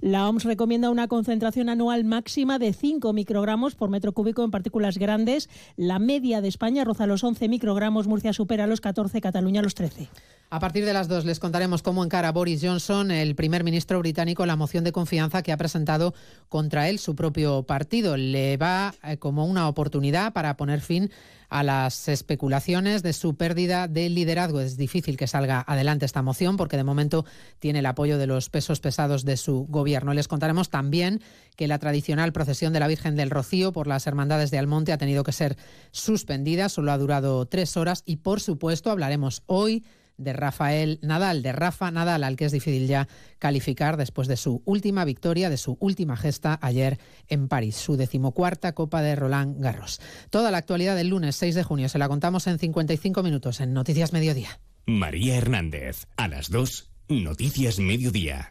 [0.00, 4.96] La OMS recomienda una concentración anual máxima de 5 microgramos por metro cúbico en partículas
[4.96, 5.50] grandes.
[5.76, 10.08] La media de España roza los 11 microgramos, Murcia supera los 14, Cataluña los 13.
[10.52, 14.44] A partir de las dos les contaremos cómo encara Boris Johnson, el primer ministro británico,
[14.46, 16.12] la moción de confianza que ha presentado
[16.48, 18.16] contra él su propio partido.
[18.16, 21.12] Le va eh, como una oportunidad para poner fin
[21.50, 24.58] a las especulaciones de su pérdida de liderazgo.
[24.58, 27.24] Es difícil que salga adelante esta moción porque de momento
[27.60, 30.14] tiene el apoyo de los pesos pesados de su gobierno.
[30.14, 31.20] Les contaremos también
[31.54, 34.98] que la tradicional procesión de la Virgen del Rocío por las Hermandades de Almonte ha
[34.98, 35.56] tenido que ser
[35.92, 39.84] suspendida, solo ha durado tres horas y por supuesto hablaremos hoy
[40.20, 43.08] de Rafael Nadal, de Rafa Nadal, al que es difícil ya
[43.38, 46.98] calificar después de su última victoria, de su última gesta ayer
[47.28, 50.00] en París, su decimocuarta Copa de Roland Garros.
[50.30, 53.72] Toda la actualidad del lunes 6 de junio se la contamos en 55 minutos en
[53.72, 54.60] Noticias Mediodía.
[54.86, 58.50] María Hernández, a las 2, Noticias Mediodía.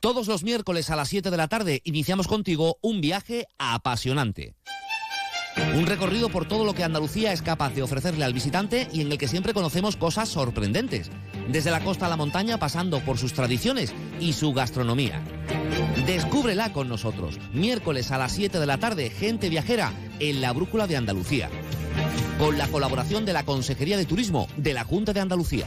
[0.00, 4.54] Todos los miércoles a las 7 de la tarde iniciamos contigo un viaje apasionante.
[5.74, 9.10] Un recorrido por todo lo que Andalucía es capaz de ofrecerle al visitante y en
[9.10, 11.10] el que siempre conocemos cosas sorprendentes,
[11.48, 15.22] desde la costa a la montaña pasando por sus tradiciones y su gastronomía.
[16.06, 20.86] Descúbrela con nosotros, miércoles a las 7 de la tarde, gente viajera en la Brújula
[20.86, 21.48] de Andalucía,
[22.38, 25.66] con la colaboración de la Consejería de Turismo de la Junta de Andalucía.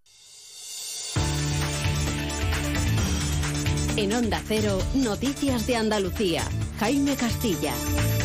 [3.97, 6.43] En Onda Cero, Noticias de Andalucía.
[6.79, 7.73] Jaime Castilla.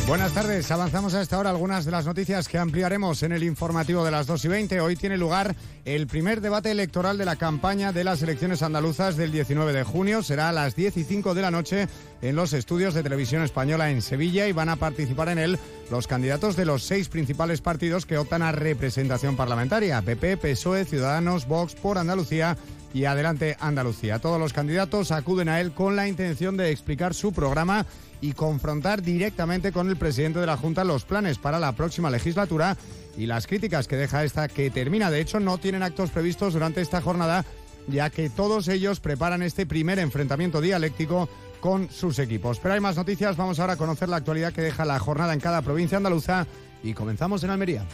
[0.06, 0.70] Buenas tardes.
[0.70, 4.28] Avanzamos a esta hora algunas de las noticias que ampliaremos en el informativo de las
[4.28, 4.80] 2 y 20.
[4.80, 9.32] Hoy tiene lugar el primer debate electoral de la campaña de las elecciones andaluzas del
[9.32, 10.22] 19 de junio.
[10.22, 11.88] Será a las 10 y 5 de la noche
[12.22, 15.58] en los estudios de televisión española en Sevilla y van a participar en él
[15.90, 20.00] los candidatos de los seis principales partidos que optan a representación parlamentaria.
[20.02, 22.56] PP, PSOE, Ciudadanos, Vox por Andalucía
[22.92, 24.18] y Adelante Andalucía.
[24.18, 27.86] Todos los candidatos acuden a él con la intención de explicar su programa
[28.20, 32.76] y confrontar directamente con el presidente de la Junta los planes para la próxima legislatura
[33.16, 35.10] y las críticas que deja esta que termina.
[35.10, 37.44] De hecho, no tienen actos previstos durante esta jornada,
[37.88, 41.28] ya que todos ellos preparan este primer enfrentamiento dialéctico
[41.60, 42.58] con sus equipos.
[42.60, 45.40] Pero hay más noticias, vamos ahora a conocer la actualidad que deja la jornada en
[45.40, 46.46] cada provincia andaluza
[46.82, 47.84] y comenzamos en Almería.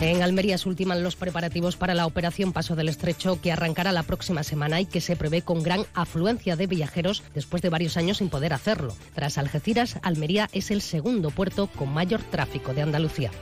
[0.00, 4.04] En Almería se ultiman los preparativos para la operación Paso del Estrecho que arrancará la
[4.04, 8.18] próxima semana y que se prevé con gran afluencia de viajeros después de varios años
[8.18, 8.94] sin poder hacerlo.
[9.14, 13.32] Tras Algeciras, Almería es el segundo puerto con mayor tráfico de Andalucía.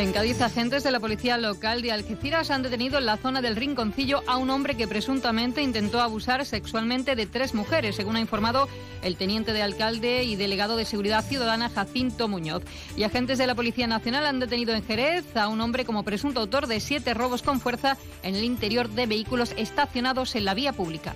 [0.00, 3.54] En Cádiz, agentes de la policía local de Algeciras han detenido en la zona del
[3.54, 8.66] Rinconcillo a un hombre que presuntamente intentó abusar sexualmente de tres mujeres, según ha informado
[9.02, 12.62] el teniente de alcalde y delegado de Seguridad Ciudadana Jacinto Muñoz.
[12.96, 16.40] Y agentes de la Policía Nacional han detenido en Jerez a un hombre como presunto
[16.40, 20.72] autor de siete robos con fuerza en el interior de vehículos estacionados en la vía
[20.72, 21.14] pública.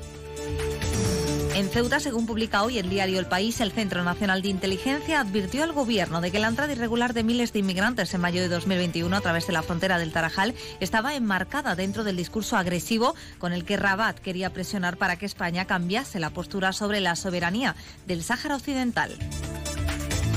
[1.55, 5.63] En Ceuta, según publica hoy el diario El País, el Centro Nacional de Inteligencia advirtió
[5.63, 9.17] al gobierno de que la entrada irregular de miles de inmigrantes en mayo de 2021
[9.17, 13.65] a través de la frontera del Tarajal estaba enmarcada dentro del discurso agresivo con el
[13.65, 18.57] que Rabat quería presionar para que España cambiase la postura sobre la soberanía del Sáhara
[18.57, 19.17] Occidental.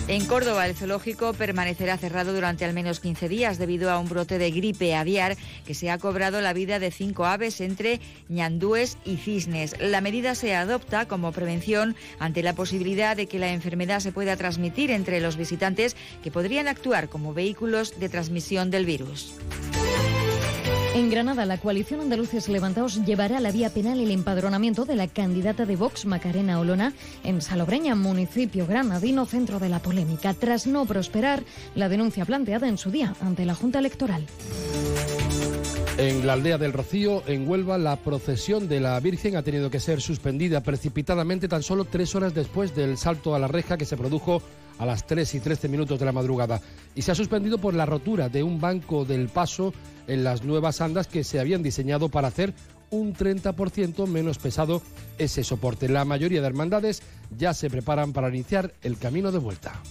[0.10, 4.38] En Córdoba, el zoológico permanecerá cerrado durante al menos 15 días debido a un brote
[4.38, 5.36] de gripe aviar
[5.66, 8.00] que se ha cobrado la vida de cinco aves entre
[8.30, 9.76] ñandúes y cisnes.
[9.82, 14.38] La medida se adopta como prevención ante la posibilidad de que la enfermedad se pueda
[14.38, 19.34] transmitir entre los visitantes que podrían actuar como vehículos de transmisión del virus.
[20.98, 25.08] En Granada, la coalición Andaluces Levantaos llevará a la vía penal el empadronamiento de la
[25.08, 26.92] candidata de Vox, Macarena Olona,
[27.24, 31.44] en Salobreña, municipio granadino, centro de la polémica, tras no prosperar
[31.76, 34.26] la denuncia planteada en su día ante la Junta Electoral.
[36.00, 39.80] En la aldea del Rocío, en Huelva, la procesión de la Virgen ha tenido que
[39.80, 43.98] ser suspendida precipitadamente tan solo tres horas después del salto a la reja que se
[43.98, 44.42] produjo
[44.80, 46.62] a las 3 y 13 minutos de la madrugada.
[46.96, 49.74] Y se ha suspendido por la rotura de un banco del paso
[50.08, 52.54] en las nuevas andas que se habían diseñado para hacer
[52.90, 54.82] un 30% menos pesado
[55.18, 55.90] ese soporte.
[55.90, 57.04] La mayoría de hermandades
[57.38, 59.82] ya se preparan para iniciar el camino de vuelta.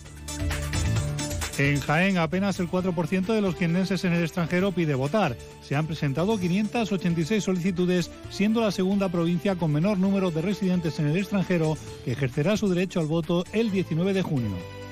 [1.59, 5.39] En Jaén, apenas el 4% de los quienenses en el extranjero pide votar.
[5.63, 11.07] Se han presentado 586 solicitudes, siendo la segunda provincia con menor número de residentes en
[11.07, 14.86] el extranjero que ejercerá su derecho al voto el 19 de junio.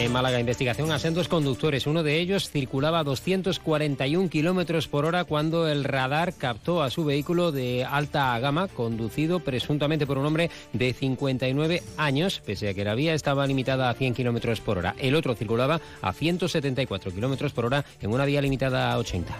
[0.00, 1.86] En Málaga, investigación a sendos conductores.
[1.86, 7.04] Uno de ellos circulaba a 241 kilómetros por hora cuando el radar captó a su
[7.04, 12.82] vehículo de alta gama, conducido presuntamente por un hombre de 59 años, pese a que
[12.82, 14.94] la vía estaba limitada a 100 kilómetros por hora.
[14.98, 19.36] El otro circulaba a 174 kilómetros por hora en una vía limitada a 80.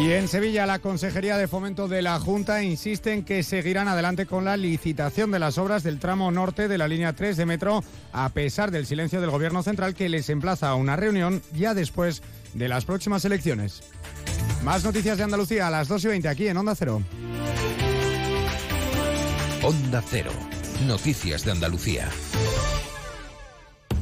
[0.00, 4.24] Y en Sevilla, la Consejería de Fomento de la Junta insiste en que seguirán adelante
[4.24, 7.84] con la licitación de las obras del tramo norte de la línea 3 de metro,
[8.10, 12.22] a pesar del silencio del Gobierno central que les emplaza a una reunión ya después
[12.54, 13.82] de las próximas elecciones.
[14.64, 17.02] Más noticias de Andalucía a las 2 y 20 aquí en Onda Cero.
[19.62, 20.32] Onda Cero.
[20.86, 22.08] Noticias de Andalucía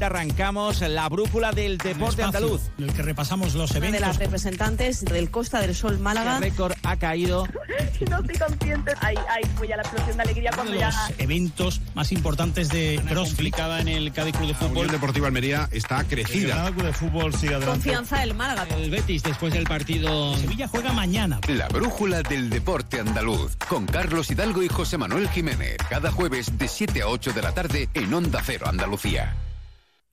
[0.04, 2.60] arrancamos la brújula del deporte andaluz.
[2.78, 3.92] En el que repasamos los eventos.
[3.92, 6.36] de las representantes del Costa del Sol Málaga.
[6.36, 7.46] El récord ha caído.
[8.10, 8.92] no estoy consciente.
[9.00, 12.68] Ahí, ahí fue ya la explosión de alegría cuando Uno de los eventos más importantes
[12.68, 13.54] de CrossFit.
[13.80, 14.86] en el Cádiz Club de Fútbol.
[14.86, 16.68] El Deportivo Almería está crecida.
[16.68, 17.70] El Club de Fútbol sigue adelante.
[17.72, 18.66] Confianza el Málaga.
[18.76, 20.36] El Betis después del partido.
[20.36, 21.40] Sevilla juega mañana.
[21.48, 25.76] La brújula del deporte andaluz con Carlos Hidalgo y José Manuel Jiménez.
[25.88, 29.34] Cada jueves de 7 a 8 de la tarde en Onda Cero Andalucía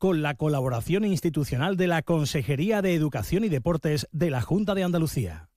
[0.06, 4.84] con la colaboración institucional de la Consejería de Educación y Deportes de la Junta de
[4.84, 5.50] Andalucía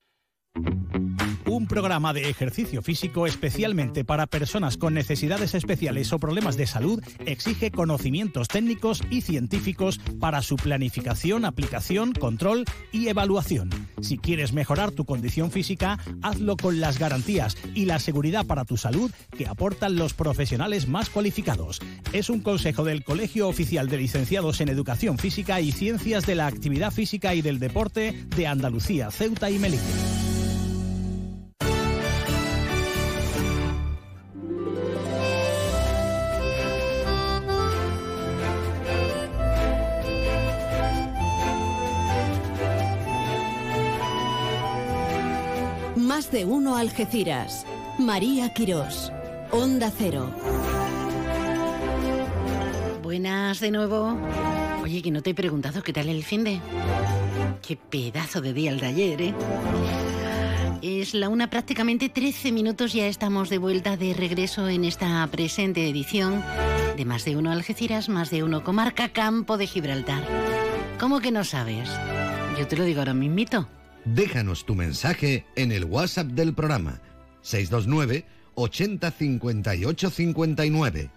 [1.69, 7.71] programa de ejercicio físico especialmente para personas con necesidades especiales o problemas de salud exige
[7.71, 13.71] conocimientos técnicos y científicos para su planificación, aplicación, control y evaluación.
[14.01, 18.77] Si quieres mejorar tu condición física, hazlo con las garantías y la seguridad para tu
[18.77, 21.81] salud que aportan los profesionales más cualificados.
[22.13, 26.47] Es un consejo del Colegio Oficial de Licenciados en Educación Física y Ciencias de la
[26.47, 30.38] Actividad Física y del Deporte de Andalucía, Ceuta y Melilla.
[46.19, 47.65] Más de uno Algeciras.
[47.97, 49.13] María Quirós.
[49.53, 50.29] Onda Cero.
[53.05, 54.19] Buenas de nuevo.
[54.83, 56.61] Oye, que no te he preguntado qué tal el fin de.
[57.65, 59.35] Qué pedazo de día el de ayer, ¿eh?
[60.83, 62.95] Es la una, prácticamente 13 minutos.
[62.95, 66.43] Ya estamos de vuelta de regreso en esta presente edición
[66.97, 70.25] de Más de Uno Algeciras, Más de Uno Comarca Campo de Gibraltar.
[70.99, 71.89] ¿Cómo que no sabes?
[72.59, 73.69] Yo te lo digo ahora mismito.
[74.05, 77.01] Déjanos tu mensaje en el WhatsApp del programa
[77.43, 78.25] 629
[78.55, 81.11] 80 58 59.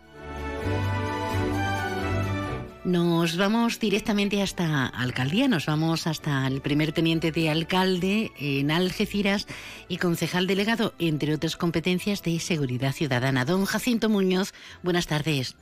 [2.83, 9.45] Nos vamos directamente hasta Alcaldía, nos vamos hasta el primer teniente de alcalde en Algeciras
[9.87, 13.45] y concejal delegado, entre otras competencias de seguridad ciudadana.
[13.45, 15.55] Don Jacinto Muñoz, buenas tardes.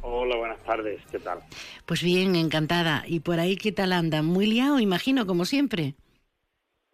[0.00, 1.40] Hola, buenas tardes, ¿qué tal?
[1.84, 3.04] Pues bien, encantada.
[3.06, 4.22] ¿Y por ahí qué tal anda?
[4.22, 5.94] Muy liado, imagino, como siempre.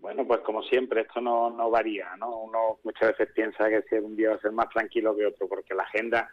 [0.01, 2.39] Bueno, pues como siempre, esto no, no varía, ¿no?
[2.39, 5.47] Uno muchas veces piensa que si un día va a ser más tranquilo que otro,
[5.47, 6.31] porque la agenda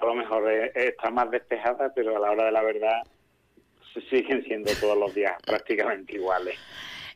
[0.00, 3.02] a lo mejor está más despejada, pero a la hora de la verdad
[4.08, 6.58] siguen siendo todos los días prácticamente iguales.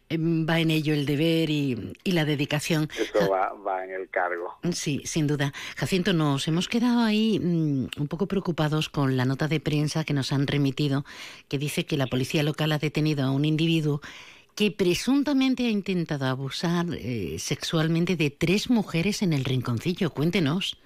[0.09, 2.88] Em, va en ello el deber y, y la dedicación.
[2.97, 4.57] Eso va, va, en el cargo.
[4.72, 5.53] Sí, sin duda.
[5.76, 10.14] Jacinto, nos hemos quedado ahí mm, un poco preocupados con la nota de prensa que
[10.14, 11.05] nos han remitido,
[11.49, 14.01] que dice que la policía local ha detenido a un individuo
[14.57, 20.11] que presuntamente ha intentado abusar eh, sexualmente de tres mujeres en el rinconcillo.
[20.11, 20.80] Cuéntenos.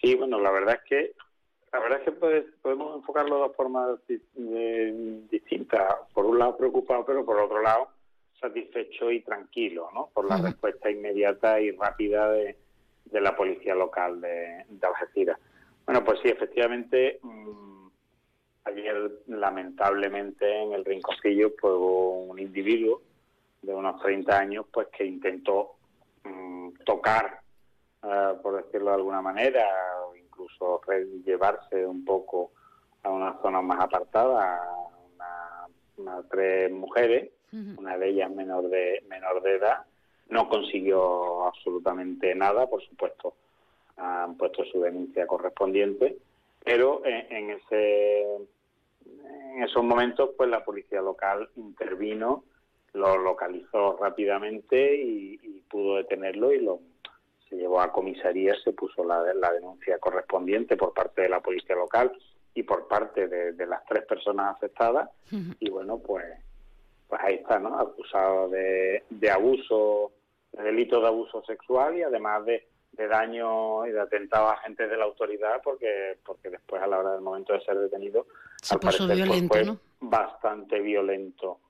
[0.00, 1.12] Sí, bueno, la verdad es que
[1.72, 2.12] la verdad es que
[2.62, 4.00] podemos enfocarlo de dos formas
[5.30, 5.94] distintas.
[6.12, 7.88] Por un lado preocupado, pero por otro lado
[8.40, 10.10] satisfecho y tranquilo, ¿no?
[10.14, 12.56] Por la respuesta inmediata y rápida de,
[13.12, 15.38] la policía local de, de Algeciras.
[15.84, 17.20] Bueno, pues sí, efectivamente.
[17.22, 17.69] Mm,
[18.64, 23.00] Ayer, lamentablemente, en el rinconcillo, pues hubo un individuo
[23.62, 25.76] de unos 30 años, pues que intentó
[26.24, 27.40] mm, tocar,
[28.02, 29.66] eh, por decirlo de alguna manera,
[30.06, 30.80] o incluso
[31.24, 32.52] llevarse un poco
[33.02, 34.60] a una zona más apartada,
[35.18, 35.66] a,
[36.30, 39.84] tres mujeres, una de ellas menor de menor de edad,
[40.30, 43.34] no consiguió absolutamente nada, por supuesto,
[43.96, 46.16] han puesto su denuncia correspondiente,
[46.64, 52.44] pero en, ese en esos momentos pues la policía local intervino,
[52.92, 55.38] lo localizó rápidamente y,
[55.70, 56.80] pudo detenerlo y lo
[57.48, 61.76] se llevó a comisaría, se puso la, la denuncia correspondiente por parte de la policía
[61.76, 62.10] local
[62.54, 65.10] y por parte de, las tres personas afectadas.
[65.60, 66.24] Y bueno pues
[67.08, 70.12] pues ahí está no acusado de, de abuso
[70.52, 74.90] de delito de abuso sexual y además de, de daño y de atentado a agentes
[74.90, 78.26] de la autoridad porque porque después a la hora del momento de ser detenido
[78.60, 79.78] se puso pues, violento, fue ¿no?
[80.00, 81.60] bastante violento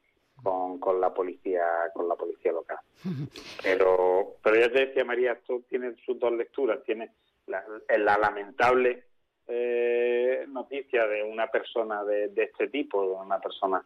[0.43, 1.63] con, con la policía
[1.93, 2.79] con la policía local
[3.63, 7.11] pero pero ya te decía María esto tiene sus dos lecturas tiene
[7.47, 7.65] la,
[7.99, 9.05] la lamentable
[9.53, 13.85] eh, noticia de una persona de, este tipo, de una persona,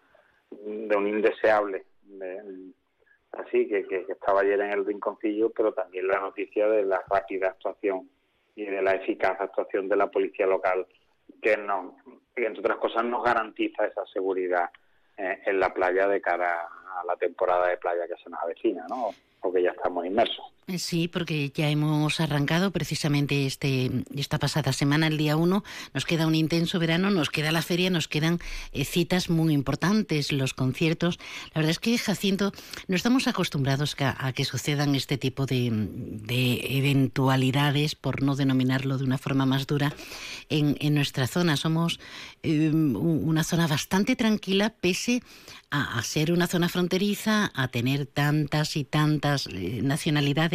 [0.50, 1.86] de un indeseable,
[3.38, 7.48] así que, que, estaba ayer en el rinconcillo, pero también la noticia de la rápida
[7.48, 8.08] actuación
[8.56, 10.86] y de la eficaz actuación de la policía local,
[11.42, 14.70] que, entre otras cosas nos garantiza esa seguridad
[15.16, 18.86] eh, en la playa de cara a la temporada de playa que se nos avecina,
[18.88, 19.10] ¿no?
[19.40, 20.53] porque ya estamos inmersos.
[20.66, 25.62] Eh, sí, porque ya hemos arrancado precisamente este esta pasada semana, el día 1.
[25.92, 28.38] Nos queda un intenso verano, nos queda la feria, nos quedan
[28.72, 31.18] eh, citas muy importantes, los conciertos.
[31.48, 32.52] La verdad es que, Jacinto,
[32.88, 35.66] no estamos acostumbrados a, que sucedan este tipo de,
[36.28, 39.94] eventualidades, por no denominarlo de una forma más dura,
[40.48, 41.58] en, nuestra zona.
[41.58, 42.00] Somos
[42.42, 45.22] eh, una zona bastante tranquila, pese
[45.70, 50.53] a, ser una zona fronteriza, a tener tantas y tantas eh, nacionalidades.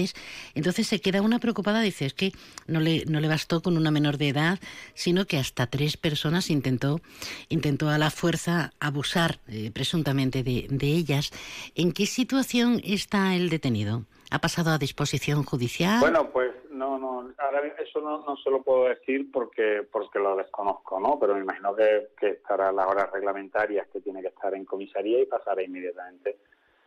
[0.56, 2.32] Entonces se queda una preocupada, dice, es que
[2.68, 4.60] no le, no le bastó con una menor de edad,
[4.93, 7.02] sino que hasta tres personas intentó,
[7.50, 11.32] intentó a la fuerza abusar eh, presuntamente de, de ellas.
[11.76, 14.04] ¿En qué situación está el detenido?
[14.32, 16.00] ¿Ha pasado a disposición judicial?
[16.02, 20.36] Bueno, pues no, no, ahora eso no, no se lo puedo decir porque porque lo
[20.36, 21.18] desconozco, ¿no?
[21.20, 24.66] Pero me imagino que, que estará a las horas reglamentarias que tiene que estar en
[24.66, 26.38] comisaría y pasará inmediatamente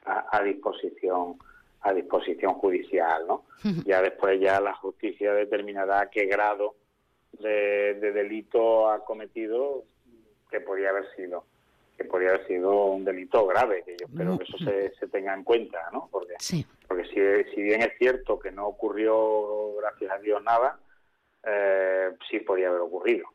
[0.05, 1.39] a, disposición
[1.83, 3.45] a disposición judicial, ¿no?
[3.85, 6.77] Ya después ya la justicia determinará qué grado
[7.33, 9.85] de, de delito ha cometido
[10.51, 11.45] que podría haber sido
[11.97, 15.35] que podría haber sido un delito grave, que yo espero que eso se, se tenga
[15.35, 16.09] en cuenta, ¿no?
[16.11, 16.35] Porque,
[16.89, 20.79] porque si, si bien es cierto que no ocurrió, gracias a Dios, nada,
[21.45, 23.27] eh, sí podría haber ocurrido.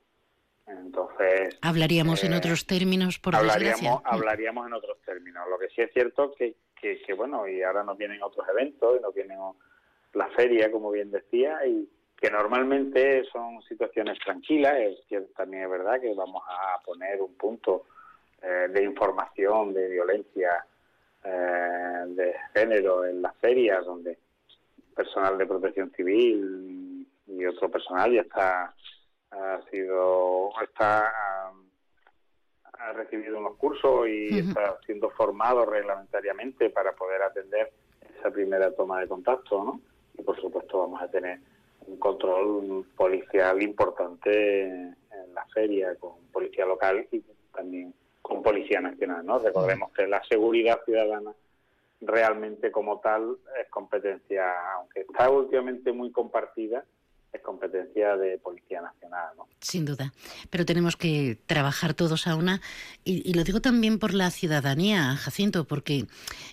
[0.65, 1.57] Entonces...
[1.61, 4.09] Hablaríamos en eh, otros términos, por hablaríamos, desgracia.
[4.09, 5.43] Hablaríamos en otros términos.
[5.49, 8.97] Lo que sí es cierto que, que, que, bueno, y ahora nos vienen otros eventos,
[8.97, 9.37] y nos vienen
[10.13, 11.87] la feria, como bien decía, y
[12.19, 14.73] que normalmente son situaciones tranquilas.
[14.79, 17.85] Es cierto, también es verdad que vamos a poner un punto
[18.41, 20.65] eh, de información de violencia
[21.23, 24.17] eh, de género en las ferias, donde
[24.95, 28.73] personal de protección civil y otro personal ya está
[29.29, 31.46] ha sido está
[32.79, 37.71] ha, recibido unos cursos y está siendo formado reglamentariamente para poder atender
[38.17, 39.81] esa primera toma de contacto, ¿no?
[40.17, 41.39] Y por supuesto vamos a tener
[41.85, 44.95] un control policial importante en
[45.33, 47.23] la feria con policía local y
[47.53, 49.39] también con Policía Nacional, ¿no?
[49.39, 51.33] Recordemos que la seguridad ciudadana
[52.01, 56.83] realmente como tal es competencia, aunque está últimamente muy compartida,
[57.41, 59.29] competencia de Policía Nacional.
[59.37, 59.47] ¿no?
[59.59, 60.13] Sin duda,
[60.49, 62.61] pero tenemos que trabajar todos a una,
[63.03, 66.07] y, lo digo también por la ciudadanía, Jacinto, porque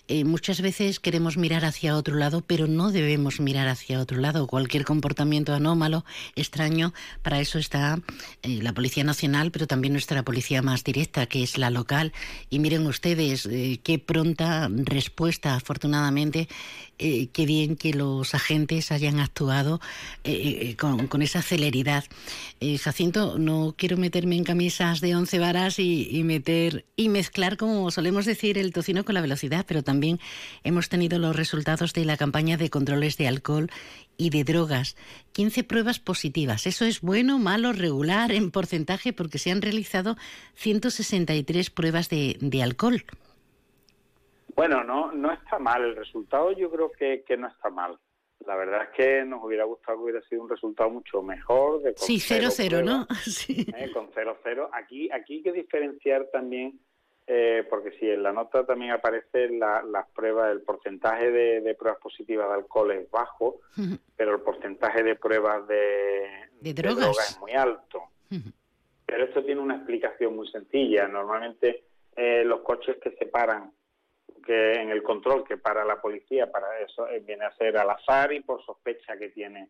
[0.07, 4.47] eh, muchas veces queremos mirar hacia otro lado, pero no debemos mirar hacia otro lado.
[4.47, 6.05] Cualquier comportamiento anómalo,
[6.35, 7.99] extraño, para eso está
[8.43, 12.13] eh, la Policía Nacional, pero también nuestra policía más directa, que es la local.
[12.49, 16.47] Y miren ustedes eh, qué pronta respuesta, afortunadamente,
[16.97, 19.81] qué bien que los agentes hayan actuado
[20.77, 22.03] con, esa celeridad.
[22.81, 27.91] Jacinto, no quiero meterme en camisas de once varas y, y meter y mezclar, como
[27.91, 30.19] solemos decir, el tocino con la velocidad, pero también
[30.63, 33.69] hemos tenido los resultados de la campaña de controles de alcohol
[34.17, 34.95] y de drogas.
[35.33, 36.67] 15 pruebas positivas.
[36.67, 39.13] ¿Eso es bueno, malo, regular en porcentaje?
[39.13, 40.17] Porque se han realizado
[40.55, 43.03] 163 pruebas de, alcohol.
[44.55, 45.83] Bueno, no, no está mal.
[45.83, 47.97] El resultado yo creo que, que no está mal.
[48.45, 51.81] La verdad es que nos hubiera gustado que hubiera sido un resultado mucho mejor.
[51.81, 53.07] De sí, 0-0, ¿no?
[53.23, 53.65] Sí.
[53.75, 53.91] ¿eh?
[53.93, 54.69] Con 0-0.
[54.71, 56.79] Aquí, aquí hay que diferenciar también
[57.27, 61.99] eh, porque si en la nota también aparece la, las pruebas, el porcentaje de, pruebas
[61.99, 63.61] positivas de alcohol es bajo,
[64.15, 66.27] pero el porcentaje de pruebas de,
[66.61, 67.31] ¿De, drogas?
[67.31, 68.03] es muy alto.
[69.07, 71.07] Pero esto tiene una explicación muy sencilla.
[71.07, 71.85] Normalmente
[72.15, 73.71] eh, los coches que se paran
[74.45, 77.89] que en el control que para la policía para eso eh, viene a ser al
[77.89, 79.69] azar y por sospecha que tiene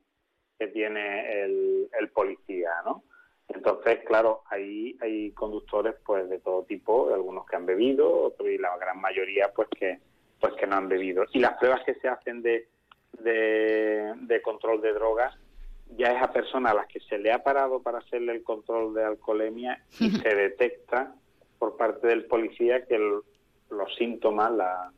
[0.60, 3.04] que tiene el, el policía, ¿no?
[3.50, 8.76] Entonces, claro, ahí hay conductores pues de todo tipo, algunos que han bebido, y la
[8.78, 10.00] gran mayoría pues que
[10.40, 11.26] pues que no han bebido.
[11.34, 12.68] Y las pruebas que se hacen de,
[13.20, 15.36] de, de control de drogas
[15.98, 18.94] ya es a personas a las que se le ha parado para hacerle el control
[18.94, 21.14] de alcoholemia y se detecta
[21.60, 23.22] por parte del policía que el-
[23.70, 24.92] los síntomas, la,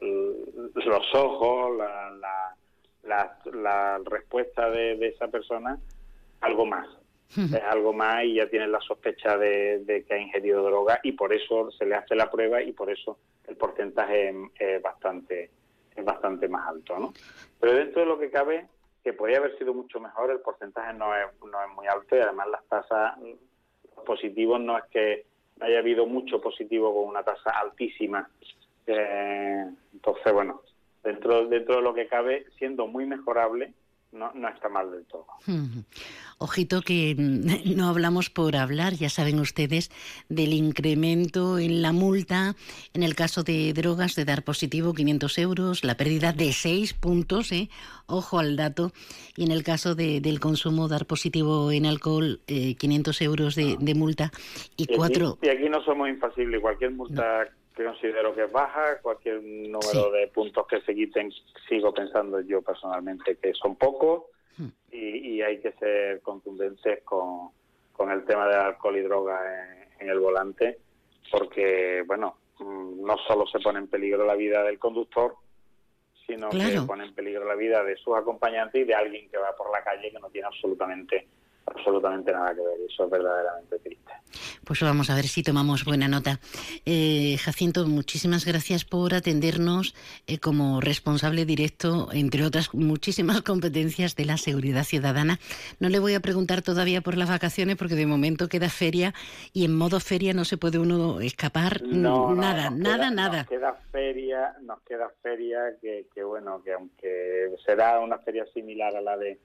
[0.00, 2.56] los ojos, la, la,
[3.04, 5.78] la, la respuesta de, de esa persona,
[6.40, 6.88] algo más.
[7.36, 11.12] Es algo más y ya tienen la sospecha de, de que ha ingerido droga y
[11.12, 15.48] por eso se le hace la prueba y por eso el porcentaje es, es bastante
[15.94, 17.12] es bastante más alto, ¿no?
[17.60, 18.66] Pero dentro de lo que cabe,
[19.04, 22.20] que podría haber sido mucho mejor, el porcentaje no es, no es muy alto y
[22.20, 23.14] además las tasas
[24.04, 25.26] positivos no es que
[25.60, 28.28] haya habido mucho positivo con una tasa altísima.
[28.86, 30.62] Eh, entonces, bueno,
[31.02, 33.72] dentro, dentro de lo que cabe, siendo muy mejorable,
[34.12, 35.26] no, no está mal del todo.
[36.38, 37.14] Ojito que
[37.76, 39.90] no hablamos por hablar, ya saben ustedes,
[40.28, 42.54] del incremento en la multa
[42.94, 47.52] en el caso de drogas de dar positivo 500 euros, la pérdida de 6 puntos,
[47.52, 47.68] ¿eh?
[48.06, 48.92] ojo al dato,
[49.36, 53.76] y en el caso de- del consumo dar positivo en alcohol, eh, 500 euros de,
[53.78, 54.32] de multa
[54.76, 55.38] y aquí- cuatro...
[55.42, 56.60] y aquí no somos infasibles.
[56.60, 61.32] Cualquier multa que considero que es baja, cualquier número de puntos que se quiten,
[61.68, 64.24] sigo pensando yo personalmente que son pocos
[64.90, 67.50] y, y hay que ser contundentes con,
[67.92, 70.78] con el tema del alcohol y droga en, en el volante,
[71.30, 75.36] porque, bueno, mm, no solo se pone en peligro la vida del conductor,
[76.26, 79.54] sino que pone en peligro la vida de sus acompañantes y de alguien que va
[79.56, 81.26] por la calle que no tiene absolutamente
[81.74, 82.76] absolutamente nada que ver.
[82.88, 84.12] Eso es verdaderamente triste.
[84.64, 86.38] Pues vamos a ver si tomamos buena nota.
[86.84, 89.94] Eh, Jacinto, muchísimas gracias por atendernos
[90.26, 95.40] eh, como responsable directo, entre otras muchísimas competencias de la seguridad ciudadana.
[95.80, 99.14] No le voy a preguntar todavía por las vacaciones porque de momento queda feria
[99.52, 103.36] y en modo feria no se puede uno escapar No, nada, nada, queda- nada.
[103.38, 108.94] Nos queda feria, nos queda feria que, que bueno, que aunque será una feria similar
[108.94, 109.40] a la de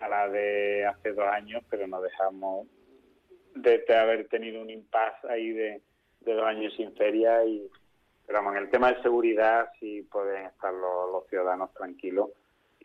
[0.00, 2.66] a la de hace dos años, pero no dejamos
[3.54, 5.82] de, haber tenido un impasse ahí de,
[6.20, 7.70] de dos años sin feria y
[8.26, 12.30] pero en el tema de seguridad sí pueden estar los, los ciudadanos tranquilos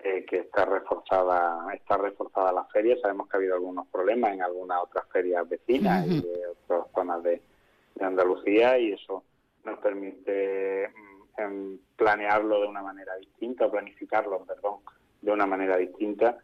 [0.03, 2.97] eh, que está reforzada está reforzada la feria.
[2.99, 7.21] Sabemos que ha habido algunos problemas en algunas otras ferias vecinas y de otras zonas
[7.21, 7.41] de,
[7.93, 9.23] de Andalucía y eso
[9.63, 10.89] nos permite
[11.37, 14.79] mm, planearlo de una manera distinta, o planificarlo, perdón,
[15.21, 16.39] de una manera distinta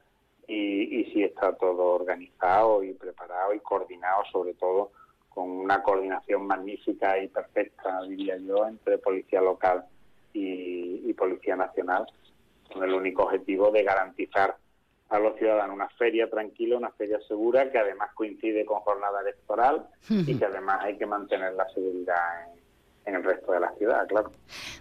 [0.51, 4.91] y, y sí está todo organizado y preparado y coordinado, sobre todo
[5.29, 9.85] con una coordinación magnífica y perfecta, diría yo, entre Policía Local
[10.33, 12.05] y, y Policía Nacional,
[12.71, 14.57] con el único objetivo de garantizar
[15.07, 19.87] a los ciudadanos una feria tranquila, una feria segura, que además coincide con jornada electoral
[20.09, 22.43] y que además hay que mantener la seguridad
[23.05, 24.31] en, en el resto de la ciudad, claro.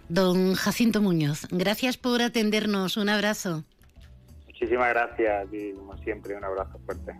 [0.09, 2.97] Don Jacinto Muñoz, gracias por atendernos.
[2.97, 3.63] Un abrazo.
[4.61, 7.13] Muchísimas gracias y como siempre un abrazo fuerte.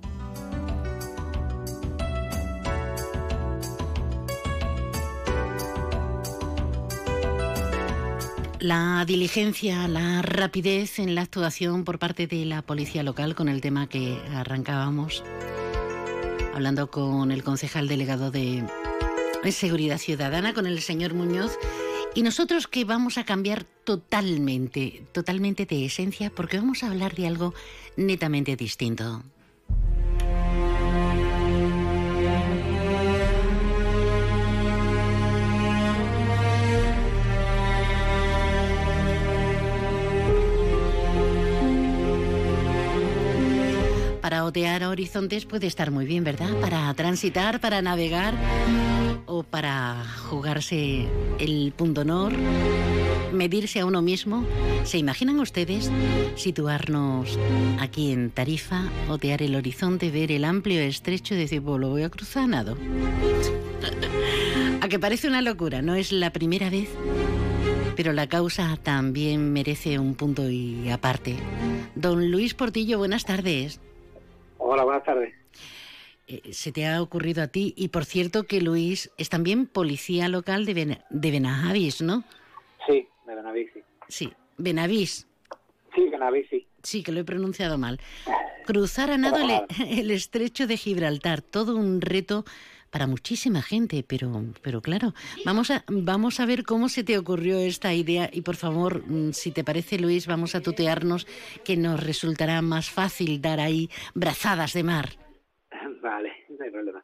[8.60, 13.60] La diligencia, la rapidez en la actuación por parte de la policía local con el
[13.60, 15.24] tema que arrancábamos,
[16.54, 18.64] hablando con el concejal delegado de
[19.50, 21.58] Seguridad Ciudadana, con el señor Muñoz,
[22.14, 27.28] y nosotros que vamos a cambiar totalmente, totalmente de esencia, porque vamos a hablar de
[27.28, 27.54] algo
[27.96, 29.24] netamente distinto.
[44.32, 46.56] Para otear horizontes puede estar muy bien, ¿verdad?
[46.62, 48.34] Para transitar, para navegar
[49.26, 51.06] o para jugarse
[51.38, 52.32] el punto honor,
[53.34, 54.46] medirse a uno mismo.
[54.86, 55.92] ¿Se imaginan ustedes
[56.36, 57.38] situarnos
[57.82, 62.10] aquí en Tarifa, otear el horizonte, ver el amplio estrecho y decir, lo voy a
[62.10, 62.78] cruzar a nado?
[64.80, 66.88] a que parece una locura, no es la primera vez,
[67.98, 71.36] pero la causa también merece un punto y aparte.
[71.96, 73.82] Don Luis Portillo, buenas tardes.
[74.74, 75.34] Hola, buenas tardes.
[76.28, 77.74] Eh, se te ha ocurrido a ti.
[77.76, 81.32] Y por cierto que Luis es también policía local de, Ben- de
[82.02, 82.24] ¿no?
[82.88, 83.82] Sí, de Benavís, sí.
[84.08, 85.28] Sí, Benavís.
[85.94, 86.66] Sí, Benavís, sí.
[86.84, 88.00] Sí, que lo he pronunciado mal.
[88.66, 89.52] Cruzar a nado el,
[90.00, 92.46] el estrecho de Gibraltar, todo un reto
[92.92, 94.30] para muchísima gente, pero,
[94.62, 95.14] pero claro,
[95.46, 99.32] vamos a, vamos a ver cómo se te ocurrió esta idea y por favor, mm,
[99.32, 101.26] si te parece Luis, vamos a tutearnos
[101.64, 105.06] que nos resultará más fácil dar ahí brazadas de mar.
[106.02, 107.04] Vale, no hay problema.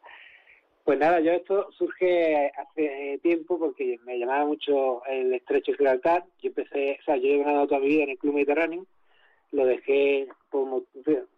[0.84, 6.24] Pues nada, yo esto surge hace tiempo porque me llamaba mucho el estrecho de Gibraltar.
[6.42, 8.86] Yo empecé, o sea, yo he ganado toda mi vida en el Club Mediterráneo,
[9.52, 10.86] lo dejé por,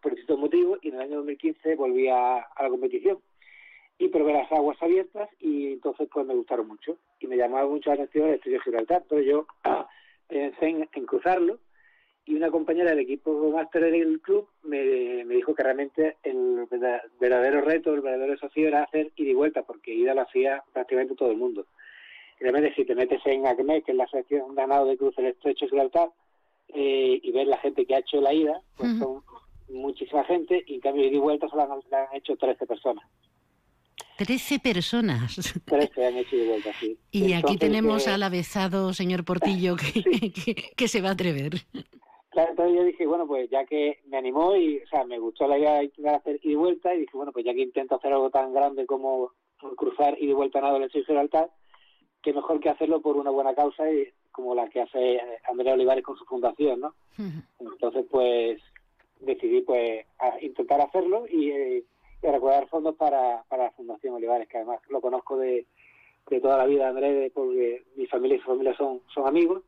[0.02, 3.18] por distintos motivos y en el año 2015 volví a, la competición
[4.00, 7.89] y probé las aguas abiertas y entonces pues me gustaron mucho y me llamaba mucho
[7.89, 9.02] la atención el estrecho de Gibraltar.
[9.04, 9.45] Entonces yo
[10.28, 11.60] pensé en cruzarlo
[12.30, 16.68] y una compañera del equipo máster del club me, dijo que realmente el
[17.20, 21.16] verdadero reto, el verdadero desafío era hacer ida y vuelta, porque ida lo hacía prácticamente
[21.16, 21.66] todo el mundo.
[22.39, 25.26] Y realmente si te metes en ACME, que es la sección ganado de Cruz del
[25.26, 26.12] Estrecho de Gibraltar,
[26.68, 29.24] eh, y ves la gente que ha hecho la ida, pues son
[29.68, 33.06] muchísima gente, y en cambio ida y vuelta solo han, han hecho 13 personas.
[34.20, 35.63] 13 personas.
[35.63, 36.97] 13 han hecho y vuelta, sí.
[37.11, 41.53] Y aquí tenemos al avezado señor Portillo que, que se va a atrever.
[42.32, 45.47] Claro, entonces yo dije, bueno, pues ya que me animó y, o sea, me gustó
[45.47, 47.95] la idea de intentar hacer ida y vuelta, y dije, bueno, pues ya que intento
[47.95, 49.32] hacer algo tan grande como
[49.78, 51.49] cruzar ida y vuelta en el Gibraltar,
[52.22, 56.03] que mejor que hacerlo por una buena causa y como la que hace Andrea Olivares
[56.03, 56.93] con su fundación, ¿no?
[57.59, 58.61] Entonces, pues
[59.22, 60.05] decidí, pues,
[60.41, 61.84] intentar hacerlo y, eh,
[62.22, 65.65] y recaudar fondos para, para la Fundación Olivares, que además lo conozco de,
[66.30, 69.63] de toda la vida, Andrés, porque mi familia y su familia son, son amigos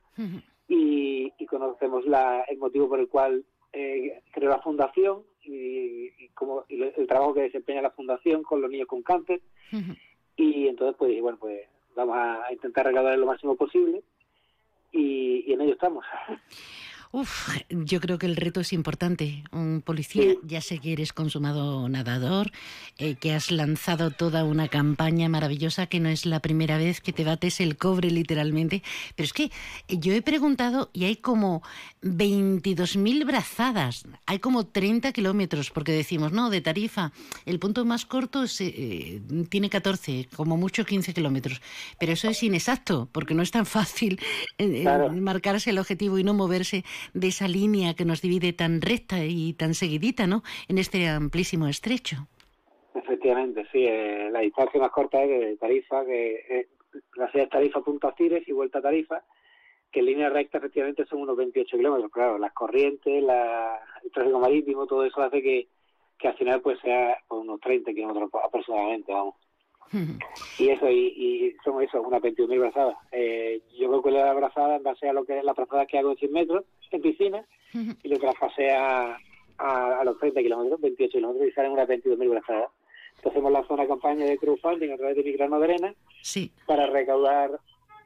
[0.67, 3.43] y, conocemos la, el motivo por el cual
[3.73, 8.87] eh, creó la fundación y, como, el, trabajo que desempeña la fundación con los niños
[8.87, 9.41] con cáncer.
[10.37, 14.01] Y entonces, pues, bueno, pues vamos a intentar recaudar lo máximo posible
[14.93, 16.05] y, y en ello estamos.
[17.13, 19.43] Uf, yo creo que el reto es importante.
[19.51, 22.51] Un policía, ya sé que eres consumado nadador,
[22.97, 27.11] eh, que has lanzado toda una campaña maravillosa, que no es la primera vez que
[27.11, 28.81] te bates el cobre literalmente,
[29.17, 29.51] pero es que
[29.89, 31.63] yo he preguntado y hay como
[32.01, 37.11] 22.000 brazadas, hay como 30 kilómetros, porque decimos, no, de Tarifa,
[37.45, 41.61] el punto más corto eh, tiene 14, como mucho 15 kilómetros,
[41.99, 44.17] pero eso es inexacto, porque no es tan fácil
[44.57, 49.23] eh, marcarse el objetivo y no moverse de esa línea que nos divide tan recta
[49.23, 50.43] y tan seguidita, ¿no?
[50.67, 52.27] En este amplísimo estrecho.
[52.93, 53.85] Efectivamente, sí.
[53.85, 56.67] Eh, la distancia más corta es de Tarifa, que eh,
[57.15, 59.23] la ciudad Tarifa punto Acires y vuelta a Tarifa,
[59.91, 62.11] que en línea recta efectivamente son unos 28 kilómetros.
[62.11, 65.67] Claro, las corrientes, la, el tráfico marítimo, todo eso hace que,
[66.17, 69.35] que al final pues sea unos 30 kilómetros aproximadamente, vamos.
[70.57, 72.95] Y eso, y, son eso, unas 21.000 brazadas.
[73.11, 76.11] Eh, yo que la brazada en base a lo que es la brazada que hago
[76.11, 79.17] en 100 metros en piscina y lo traspasé a,
[79.57, 82.69] a, los 30 kilómetros, 28 kilómetros y salen unas 22.000 brazadas.
[83.17, 86.51] Entonces hemos lanzado una campaña de crowdfunding a través de mi grano de arena sí.
[86.65, 87.59] para recaudar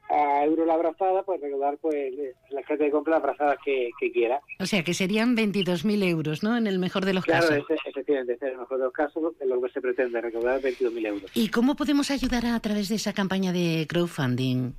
[0.10, 2.14] a euro la abrazada, pues recordar pues
[2.50, 4.40] la gente que compra las abrazadas que, quiera.
[4.60, 6.56] O sea, que serían 22.000 euros, ¿no?
[6.58, 7.50] En el mejor de los casos.
[7.50, 11.08] Claro, efectivamente, en el mejor de los casos es lo que se pretende, recaudar 22.000
[11.08, 11.32] euros.
[11.34, 14.74] ¿Y cómo podemos ayudar a través de esa campaña de crowdfunding?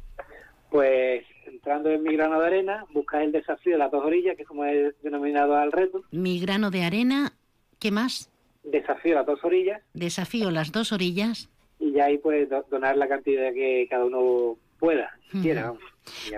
[0.70, 4.42] Pues entrando en Mi Grano de Arena, buscas el desafío de las dos orillas, que
[4.42, 6.02] es como he denominado al reto.
[6.12, 7.32] Mi Grano de Arena,
[7.78, 8.30] ¿qué más?
[8.62, 9.82] Desafío las dos orillas.
[9.94, 11.48] Desafío las dos orillas.
[11.78, 15.10] Y ya ahí puedes donar la cantidad que cada uno pueda,
[15.42, 15.74] quiera.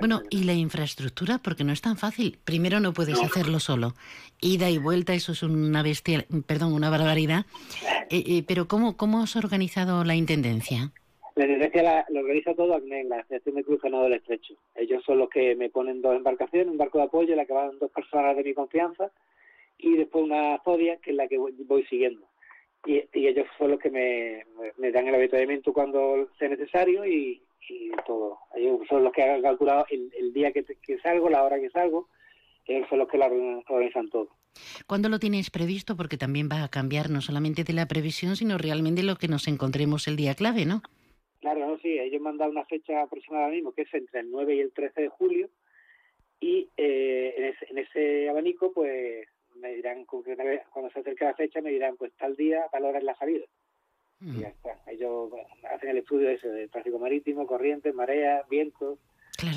[0.00, 2.38] Bueno, y la infraestructura, porque no es tan fácil.
[2.44, 3.94] Primero no puedes hacerlo solo.
[4.40, 7.44] Ida y vuelta, eso es una bestia, perdón, una barbaridad.
[8.10, 10.92] Eh, eh, pero ¿cómo, ¿cómo has organizado la Intendencia?
[11.34, 14.54] La Intendencia lo organiza todo ACNEN, la Asociación de Cruz Ganado del Estrecho.
[14.74, 17.52] Ellos son los que me ponen dos embarcaciones, un barco de apoyo en la que
[17.52, 19.10] van dos personas de mi confianza
[19.78, 22.26] y después una Zodia, que es la que voy, siguiendo.
[22.86, 24.44] Y, ellos son los que me,
[24.78, 28.38] me dan el avituallamiento cuando sea necesario y, y todo.
[28.54, 30.64] Ellos son los que han calculado el, día que,
[31.02, 32.08] salgo, la hora que salgo,
[32.66, 34.28] ellos son los que la organizan todo.
[34.86, 35.96] ¿Cuándo lo tienes previsto?
[35.96, 39.48] Porque también va a cambiar no solamente de la previsión, sino realmente lo que nos
[39.48, 40.82] encontremos el día clave, ¿no?
[41.40, 44.30] Claro, no, sí, ellos me han dado una fecha aproximada mismo, que es entre el
[44.30, 45.48] 9 y el 13 de julio,
[46.40, 51.96] y eh, en, ese, abanico, pues me dirán, cuando se acerque la fecha, me dirán,
[51.96, 53.44] pues tal día, tal hora es la salida.
[54.20, 54.70] Y ya está.
[54.86, 55.30] Ellos
[55.72, 58.98] hacen el estudio ese de tráfico marítimo, corrientes, marea, vientos.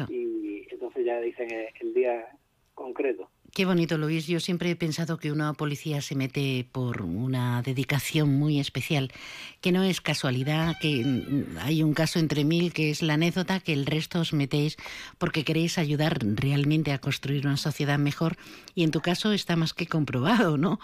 [0.10, 1.50] Y entonces ya dicen
[1.80, 2.28] el día
[2.74, 3.30] concreto.
[3.54, 4.28] Qué bonito, Luis.
[4.28, 9.12] Yo siempre he pensado que una policía se mete por una dedicación muy especial,
[9.60, 13.60] que no es casualidad, que mm, hay un caso entre mil que es la anécdota,
[13.60, 14.78] que el resto os metéis
[15.18, 18.38] porque queréis ayudar realmente a construir una sociedad mejor.
[18.74, 20.80] Y en tu caso está más que comprobado, ¿no?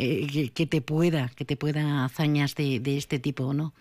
[0.00, 3.74] Eh, que, te pueda, que te pueda hazañas de, de este tipo, ¿no?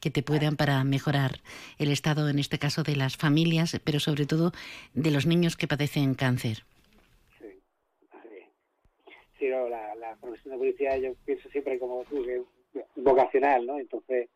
[0.00, 1.42] que te puedan para mejorar
[1.78, 4.52] el estado, en este caso, de las familias, pero sobre todo
[4.94, 6.64] de los niños que padecen cáncer.
[9.42, 12.42] Sí, la, profesión de policía yo pienso siempre como que
[12.94, 13.76] vocacional, ¿no?
[13.76, 14.28] Entonces,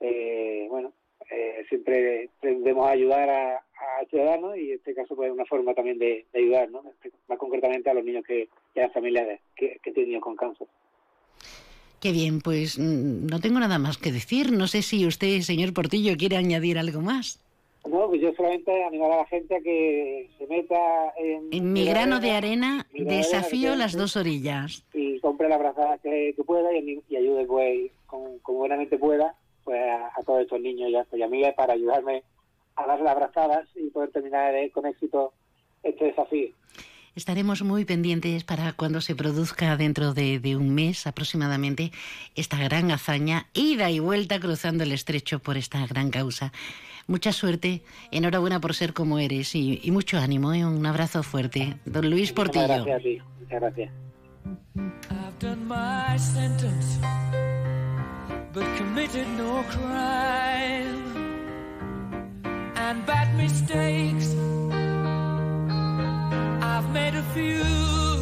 [0.00, 0.92] eh, bueno,
[1.30, 3.64] eh, siempre tendemos a ayudar a,
[4.10, 6.82] ciudadanos y en este caso pues es una forma también de, ayudar, ¿no?
[7.26, 10.66] Más concretamente a los niños que, y a las familias que, que tienen con cáncer.
[12.00, 14.52] Qué bien, pues mm, no tengo nada más que decir.
[14.52, 17.43] No sé si usted, señor Portillo, quiere añadir algo más.
[17.86, 20.76] No, pues yo solamente animar a la gente a que se meta
[21.18, 21.52] en...
[21.52, 24.84] En mi grano de arena, desafío las dos orillas.
[24.94, 30.42] Y compre la brazada que, pueda y, ayude, pues, como, buenamente pueda, pues a, todos
[30.42, 32.22] estos niños y a, mí para ayudarme
[32.76, 35.32] a dar las brazadas y poder terminar con éxito
[35.82, 36.48] este desafío.
[37.14, 41.92] Estaremos muy pendientes para cuando se produzca dentro de, un mes aproximadamente
[42.34, 46.52] esta gran hazaña, ida y vuelta cruzando el estrecho por esta gran causa.
[47.06, 50.64] Mucha suerte, enhorabuena por ser como eres y, mucho ánimo, ¿eh?
[50.64, 51.76] un abrazo fuerte.
[51.84, 52.62] Don Luis Portillo.
[52.66, 53.92] Muchas gracias a ti, muchas gracias.
[66.76, 68.13] I've made a few.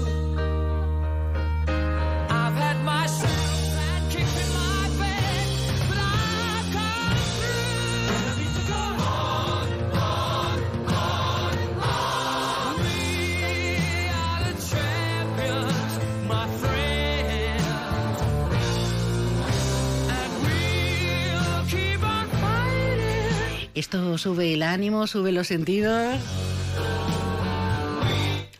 [24.19, 26.19] Sube el ánimo, sube los sentidos.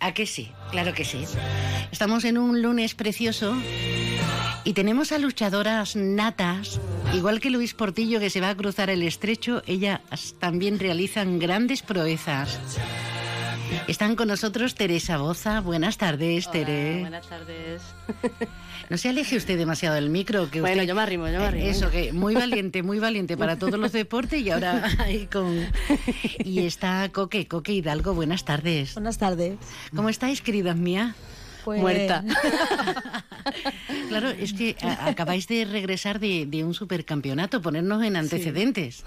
[0.01, 0.51] ¿A que sí?
[0.71, 1.25] Claro que sí.
[1.93, 3.55] Estamos en un lunes precioso
[4.65, 6.81] y tenemos a luchadoras natas,
[7.15, 10.01] igual que Luis Portillo que se va a cruzar el estrecho, ellas
[10.39, 12.59] también realizan grandes proezas.
[13.89, 15.61] Están con nosotros Teresa Boza.
[15.61, 17.01] Buenas tardes, Tere.
[17.01, 17.83] Buenas tardes.
[18.91, 20.51] No se aleje usted demasiado del micro.
[20.51, 21.67] Que bueno, yo me arrimo, yo me arrimo.
[21.67, 25.67] Eso, que muy valiente, muy valiente para todos los deportes y ahora ahí con...
[26.45, 28.13] Y está Coque, Coque Hidalgo.
[28.13, 28.93] Buenas tardes.
[28.93, 29.57] Buenas tardes.
[29.97, 31.15] ¿Cómo estáis, queridas mías?
[31.65, 31.81] Pues...
[31.81, 32.23] Muerta.
[34.09, 39.05] claro, es que acabáis de regresar de, un supercampeonato, ponernos en antecedentes.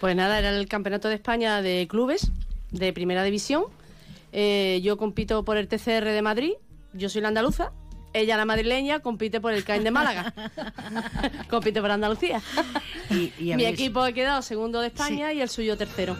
[0.00, 2.30] Pues nada, era el campeonato de España de clubes
[2.70, 3.64] de primera división
[4.32, 6.52] eh, yo compito por el TCR de Madrid,
[6.92, 7.72] yo soy la andaluza,
[8.12, 10.34] ella la madrileña compite por el CAIN de Málaga.
[11.50, 12.42] compite por Andalucía.
[13.08, 16.16] Mi equipo ha quedado segundo de España y el suyo tercero.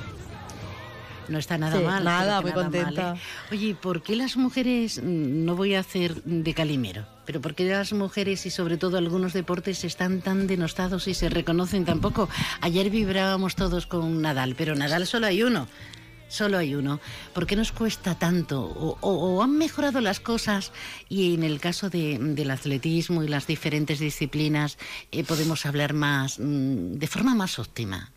[1.28, 2.02] No está nada mal.
[2.02, 3.14] Nada, muy contenta.
[3.14, 3.20] ¿eh?
[3.52, 7.64] Oye, ¿por qué las mujeres, mm, no voy a hacer de calimero, pero por qué
[7.64, 12.28] las mujeres y sobre todo algunos deportes están tan denostados y se reconocen tan poco?
[12.60, 15.68] Ayer vibrábamos todos con Nadal, pero Nadal solo hay uno
[16.30, 17.00] solo hay uno.
[17.34, 18.62] ¿Por qué nos cuesta tanto?
[19.00, 20.72] ¿O, han mejorado las cosas?
[21.08, 24.78] Y en el caso del atletismo y las diferentes disciplinas,
[25.12, 28.10] eh, podemos hablar más, mm, de forma más óptima.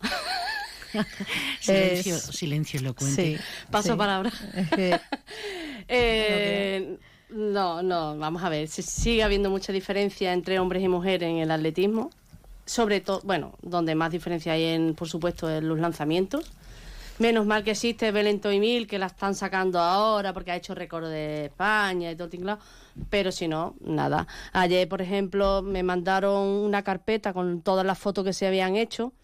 [1.60, 3.36] silencio, silencio elocuente.
[3.36, 4.32] Sí, paso palabra.
[5.88, 8.66] eh, no, no, vamos a ver.
[8.68, 12.10] Sigue habiendo mucha diferencia entre hombres y mujeres en el atletismo
[12.70, 16.52] sobre todo, bueno, donde más diferencia hay, en, por supuesto, en los lanzamientos.
[17.18, 21.08] Menos mal que existe Belén Mil, que la están sacando ahora porque ha hecho récord
[21.08, 22.58] de España y todo el
[23.10, 24.28] pero si no, nada.
[24.52, 29.14] Ayer, por ejemplo, me mandaron una carpeta con todas las fotos que se habían hecho.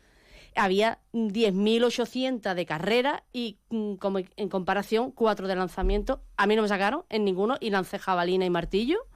[0.57, 6.21] Había 10.800 de carrera y mm, como en comparación, cuatro de lanzamiento.
[6.37, 9.07] A mí no me sacaron en ninguno y lancé jabalina y martillo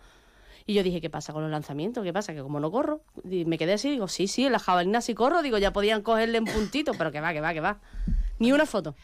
[0.71, 2.05] y yo dije, ¿qué pasa con los lanzamientos?
[2.05, 2.33] ¿Qué pasa?
[2.33, 5.15] Que como no corro, y me quedé así, digo, sí, sí, en la jabalina sí
[5.15, 7.81] corro, digo, ya podían cogerle en puntito, pero que va, que va, que va.
[8.39, 8.95] Ni una foto.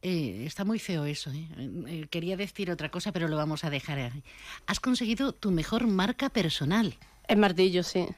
[0.00, 1.30] Eh, está muy feo eso.
[1.30, 1.48] ¿eh?
[1.86, 2.06] ¿eh?
[2.10, 4.24] Quería decir otra cosa, pero lo vamos a dejar ahí.
[4.66, 6.96] Has conseguido tu mejor marca personal.
[7.28, 8.08] El martillo, sí.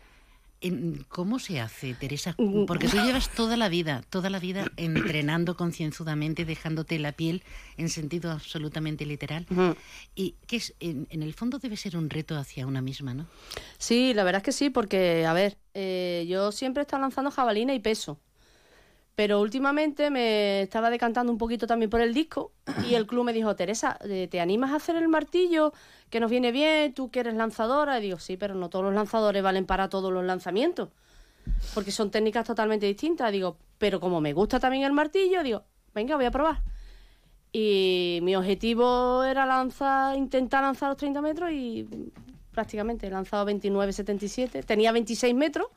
[1.09, 2.35] ¿Cómo se hace, Teresa?
[2.39, 2.65] Mm.
[2.67, 7.43] Porque tú llevas toda la vida, toda la vida entrenando concienzudamente, dejándote la piel
[7.77, 9.47] en sentido absolutamente literal.
[10.15, 13.27] Y que es, en, el fondo debe ser un reto hacia una misma, ¿no?
[13.79, 17.31] Sí, la verdad es que sí, porque, a ver, eh, yo siempre he estado lanzando
[17.31, 18.19] jabalina y peso.
[19.15, 22.51] Pero últimamente me estaba decantando un poquito también por el disco
[22.89, 25.73] y el club me dijo, Teresa, eh, ¿te animas a hacer el martillo?
[26.11, 27.99] Que nos viene bien, tú que eres lanzadora.
[27.99, 30.89] Y digo, sí, pero no todos los lanzadores valen para todos los lanzamientos,
[31.75, 33.31] porque son técnicas totalmente distintas.
[33.31, 35.63] Digo, pero como me gusta también el martillo, digo,
[35.95, 36.63] venga, voy a probar.
[37.53, 41.87] Y mi objetivo era lanzar, intentar lanzar los 30 metros y
[42.51, 44.65] prácticamente he lanzado 29,77.
[44.65, 45.69] Tenía 26 metros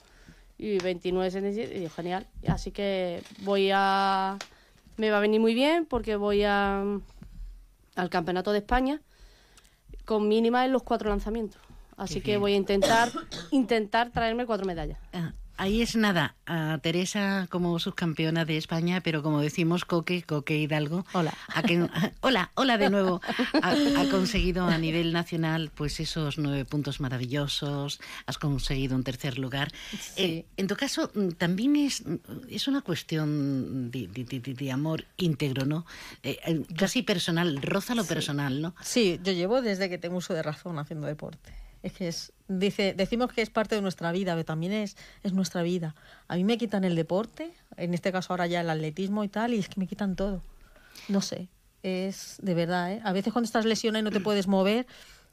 [0.57, 2.27] y 29,77 y digo, genial.
[2.47, 4.37] Así que voy a...
[4.97, 6.83] Me va a venir muy bien porque voy a
[7.95, 9.01] al Campeonato de España
[10.05, 11.61] con mínima en los cuatro lanzamientos.
[11.97, 13.11] Así que voy a intentar
[13.51, 14.99] intentar traerme cuatro medallas.
[15.13, 20.55] Ah, Ahí es nada, a Teresa como subcampeona de España, pero como decimos, Coque, Coque
[20.59, 21.03] Hidalgo.
[21.13, 21.33] Hola.
[21.47, 21.89] a que-
[22.21, 23.21] hola, hola de nuevo.
[23.63, 29.39] Ha, ha conseguido a nivel nacional pues esos nueve puntos maravillosos, has conseguido un tercer
[29.39, 29.71] lugar.
[30.15, 32.03] Eh, en tu caso, mm, también es,
[32.49, 35.87] es una cuestión de, de- de- de amor íntegro, ¿no?
[36.21, 38.75] Eh, eh, casi personal, roza lo personal, ¿no?
[38.83, 41.51] Sí, yo llevo desde que tengo uso de razón haciendo deporte.
[41.83, 45.33] Es que es, dice, decimos que es parte de nuestra vida, pero también es, es
[45.33, 45.95] nuestra vida.
[46.27, 49.53] A mí me quitan el deporte, en este caso ahora ya el atletismo y tal,
[49.53, 50.41] y es que me quitan todo.
[51.07, 51.47] No sé,
[51.83, 53.01] es de verdad, ¿eh?
[53.03, 54.87] A veces cuando estás lesionada y no te puedes mover,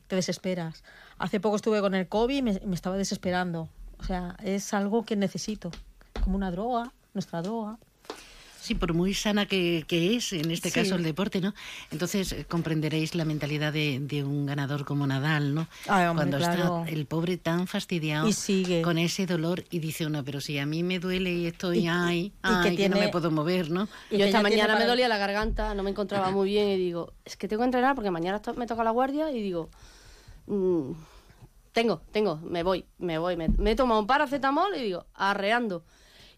[0.07, 0.85] te desesperas.
[1.19, 3.69] Hace poco estuve con el COVID y me, me estaba desesperando.
[3.99, 5.71] O sea, es algo que necesito,
[6.23, 7.79] como una droga, nuestra droga.
[8.65, 10.81] Sí, por muy sana que, que es, en este Sí.
[10.81, 11.53] caso el deporte, ¿no?
[11.91, 15.69] Entonces eh, comprenderéis la mentalidad de, de un ganador como Nadal, ¿no?
[15.87, 16.79] Ay, hombre, Cuando claro.
[16.81, 18.81] está el pobre tan fastidiado Y sigue.
[18.81, 21.89] con ese dolor y dice uno, pero si a mí me duele y estoy, Y-
[21.89, 23.87] ay, y que ay, que, no me puedo mover, ¿no?
[24.11, 27.13] Y Yo esta mañana me dolía la garganta, no me encontraba muy bien y digo,
[27.27, 29.69] es que tengo que entrenar porque mañana to- me toca la guardia y digo,
[30.47, 30.93] mm,
[31.73, 33.37] tengo, tengo, me voy, me voy.
[33.37, 35.85] Me, me he tomado un paracetamol y digo, arreando.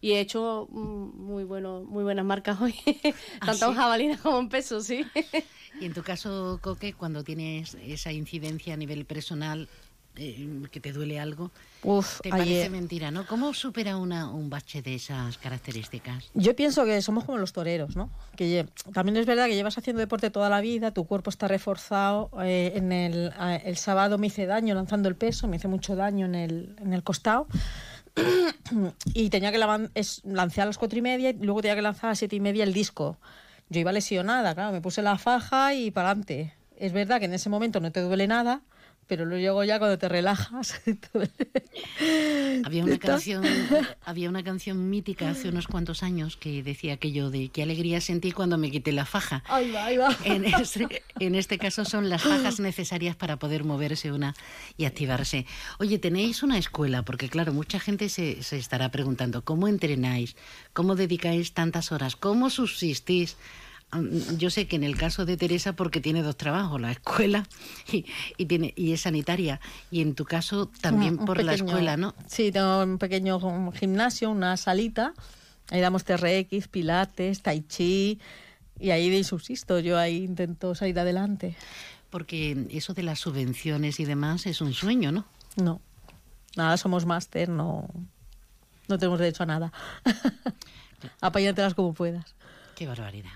[0.07, 2.73] Y he hecho mm, muy, bueno, muy buenas marcas hoy,
[3.45, 3.77] tanto en ¿sí?
[3.77, 5.11] jabalinas como en peso, sí.
[5.81, 9.67] Y en tu caso, Coque, cuando tienes esa incidencia a nivel personal,
[10.15, 11.51] eh, que te duele algo,
[11.83, 13.25] Uf, te parece ayer- mentira, ¿no?
[13.27, 16.31] ¿Cómo supera una, un bache de esas características?
[16.33, 18.09] Yo pienso que somos como los toreros, ¿no?
[18.37, 22.29] Que también es verdad que llevas haciendo deporte toda la vida, tu cuerpo está reforzado.
[22.43, 25.97] eh, en el, a- el sábado me hice daño lanzando el peso, me hice mucho
[25.97, 27.47] daño en el, en el costado.
[29.13, 32.11] Y tenía que lancé a las cuatro y media y luego tenía que lanzar a
[32.11, 33.17] las siete y media el disco.
[33.69, 36.53] Yo iba lesionada, claro, me puse la faja y para adelante.
[36.77, 38.61] Es verdad que en ese momento no te duele nada,
[39.07, 40.81] pero luego ya cuando te relajas.
[42.63, 43.43] Había una canción,
[44.03, 48.31] había una canción mítica hace unos cuantos años que decía aquello de qué alegría sentí
[48.31, 49.43] cuando me quité la faja.
[49.47, 50.15] Ahí va, ahí va.
[50.23, 54.35] En este, en este caso son las fajas necesarias para poder moverse una
[54.75, 55.45] y activarse.
[55.79, 60.35] Oye, tenéis una escuela, porque claro, mucha gente se, se estará preguntando, ¿cómo entrenáis?
[60.73, 62.15] ¿Cómo dedicáis tantas horas?
[62.15, 63.37] ¿Cómo subsistís?
[64.37, 67.47] Yo sé que en el caso de Teresa, porque tiene dos trabajos, la escuela
[67.91, 68.05] y,
[68.37, 69.61] y tiene, y es sanitaria,
[69.91, 72.13] y en tu caso también Un- un por la escuela, ¿no?
[72.27, 73.39] Sí, tengo un pequeño
[73.71, 75.13] gimnasio, una salita.
[75.69, 78.19] Ahí damos TRX, pilates, tai chi.
[78.79, 79.79] Y ahí de subsisto.
[79.79, 81.55] Yo ahí intento salir adelante.
[82.09, 85.25] Porque eso de las subvenciones y demás es un sueño, ¿no?
[85.55, 85.81] No.
[86.55, 87.87] Nada, somos máster, no,
[88.87, 89.71] no tenemos derecho a nada.
[91.21, 92.35] Apáñatelas como puedas.
[92.75, 93.31] Qué barbaridad.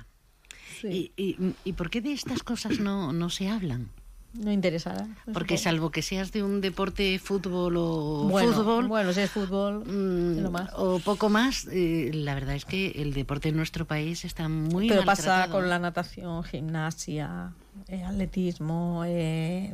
[0.90, 3.90] ¿Y, y, y por qué de estas cosas no, no se hablan?
[4.34, 5.08] No interesará.
[5.34, 9.84] Porque salvo que seas de un deporte fútbol o Bueno, fútbol, bueno, si es fútbol,
[9.86, 10.70] mm, lo más.
[10.78, 14.88] o poco más, eh, la verdad es que el deporte en nuestro país está muy
[14.88, 17.52] Pero pasa con la natación, gimnasia,
[17.90, 19.04] eh, atletismo.
[19.06, 19.74] eh,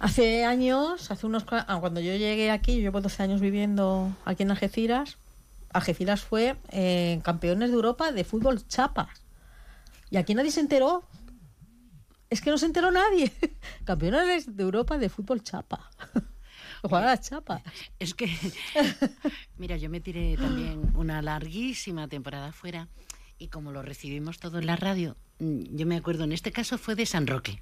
[0.00, 4.42] Hace años, hace unos ah, cuando yo llegué aquí, yo llevo 12 años viviendo aquí
[4.42, 5.18] en Algeciras.
[5.72, 6.56] Algeciras fue
[7.22, 9.23] campeones de Europa de fútbol chapas.
[10.14, 11.02] Y aquí nadie se enteró.
[12.30, 13.32] Es que no se enteró nadie.
[13.84, 15.90] campeones de Europa de fútbol chapa.
[16.82, 17.62] Jugar a las chapas.
[17.98, 18.30] Es que,
[19.58, 22.88] mira, yo me tiré también una larguísima temporada fuera
[23.38, 26.78] y como lo recibimos todo en la radio, mm, yo me acuerdo, en este caso
[26.78, 27.60] fue de San Roque.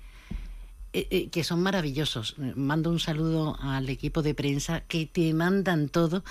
[0.94, 2.36] Eh, eh, que son maravillosos.
[2.38, 6.22] Eh, Mando un saludo al equipo de prensa que te mandan todo.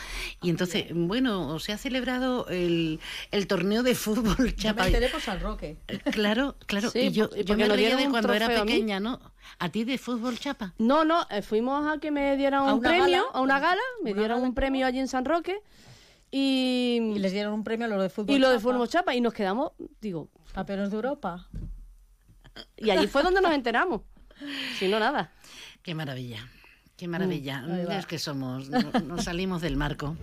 [0.42, 3.00] Y entonces, bueno, se ha celebrado el,
[3.32, 4.86] el torneo de fútbol me chapa.
[5.12, 5.78] por San Roque.
[6.12, 6.92] Claro, claro.
[6.92, 9.20] Sí, y yo, yo me reía de cuando era a pequeña, ¿no?
[9.58, 10.74] ¿A ti de fútbol chapa?
[10.78, 13.24] No, no, eh, fuimos a que me dieran ¿A un premio, gala?
[13.34, 15.60] a una gala, me ¿Una dieron gala un premio allí en San Roque
[16.30, 18.72] y, Y les dieron un premio a los de fútbol y lo de chapa.
[18.72, 21.48] fútbol chapa y nos quedamos, digo, Campeones de Europa.
[22.78, 24.02] y allí fue donde nos enteramos.
[24.80, 25.32] Si no, nada.
[25.84, 26.48] Qué maravilla,
[26.98, 27.62] qué maravilla.
[27.62, 30.16] Mm, es que somos, no- nos salimos del marco.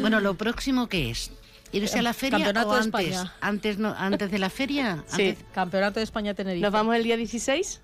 [0.00, 1.30] Bueno, lo próximo que es
[1.72, 3.06] ¿Irse a la feria Campeonato o de antes?
[3.16, 3.34] España.
[3.40, 5.02] Antes, no, antes de la feria.
[5.08, 5.28] Sí.
[5.30, 6.62] Antes- Campeonato de España Tenerife.
[6.62, 7.80] Nos vamos el día 16,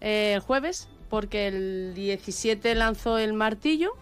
[0.00, 3.92] eh, el jueves, porque el 17 lanzó el martillo.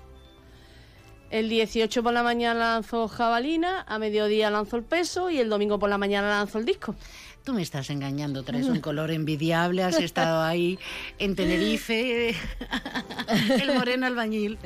[1.31, 5.79] El 18 por la mañana lanzó jabalina, a mediodía lanzó el peso y el domingo
[5.79, 6.95] por la mañana lanzó el disco.
[7.45, 10.79] Tú me estás engañando, traes un color envidiable, has estado ahí
[11.19, 12.31] en Tenerife,
[13.63, 14.59] el moreno albañil.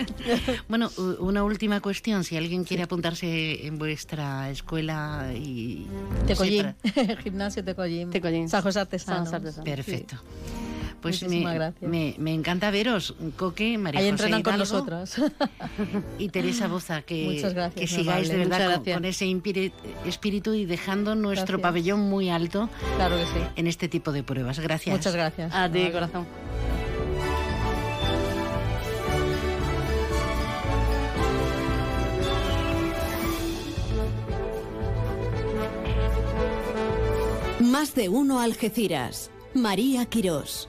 [0.68, 0.90] Bueno,
[1.20, 5.86] una última cuestión, si alguien quiere apuntarse en vuestra escuela y...
[6.26, 6.74] Tecollín.
[7.22, 8.10] Gimnasio Tecollín.
[8.10, 8.48] Tecollín.
[8.48, 9.18] San José Artesano.
[9.18, 9.64] San José Artesano.
[9.64, 10.16] Perfecto.
[11.02, 15.16] Pues me, me, me encanta veros, Coque, María Ahí José entrenan con Hidalgo nosotros.
[16.18, 19.26] y Teresa Boza, que, Muchas gracias, que sigáis de verdad con, ese
[20.06, 21.62] espíritu y dejando nuestro Gracias.
[21.62, 23.46] pabellón muy alto Claro que sí.
[23.56, 24.60] en este tipo de pruebas.
[24.60, 24.96] Gracias.
[24.96, 25.52] Muchas gracias.
[25.52, 26.26] A ti, corazón.
[37.60, 39.30] Más de uno Algeciras.
[39.54, 40.68] María Quirós.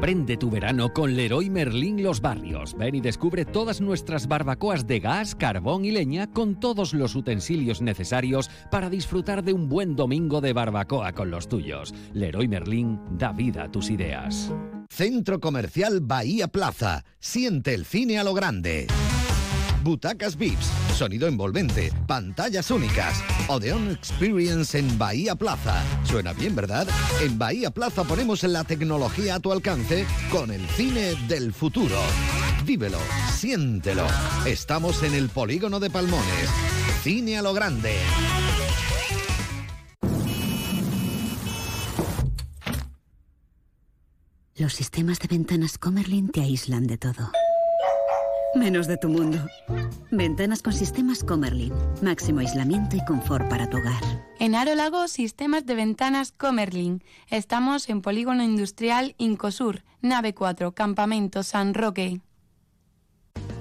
[0.00, 2.74] Prende tu verano con Leroy Merlin Los Barrios.
[2.74, 7.82] Ven y descubre todas nuestras barbacoas de gas, carbón y leña con todos los utensilios
[7.82, 11.92] necesarios para disfrutar de un buen domingo de barbacoa con los tuyos.
[12.14, 14.50] Leroy Merlin da vida a tus ideas.
[14.88, 17.04] Centro Comercial Bahía Plaza.
[17.18, 18.86] Siente el cine a lo grande.
[19.82, 23.22] Butacas VIPs, sonido envolvente, pantallas únicas.
[23.48, 25.82] Odeon Experience en Bahía Plaza.
[26.04, 26.86] Suena bien, ¿verdad?
[27.22, 31.96] En Bahía Plaza ponemos la tecnología a tu alcance con el cine del futuro.
[32.66, 32.98] Vívelo,
[33.32, 34.06] siéntelo.
[34.44, 36.50] Estamos en el polígono de Palmones.
[37.02, 37.94] Cine a lo grande.
[44.56, 47.32] Los sistemas de ventanas Comerlin te aíslan de todo.
[48.54, 49.38] Menos de tu mundo.
[50.10, 51.72] Ventanas con sistemas Comerlin.
[52.02, 54.02] Máximo aislamiento y confort para tu hogar.
[54.40, 57.04] En Aro Lago, sistemas de ventanas Comerlin.
[57.28, 62.20] Estamos en Polígono Industrial Incosur, nave 4, Campamento San Roque.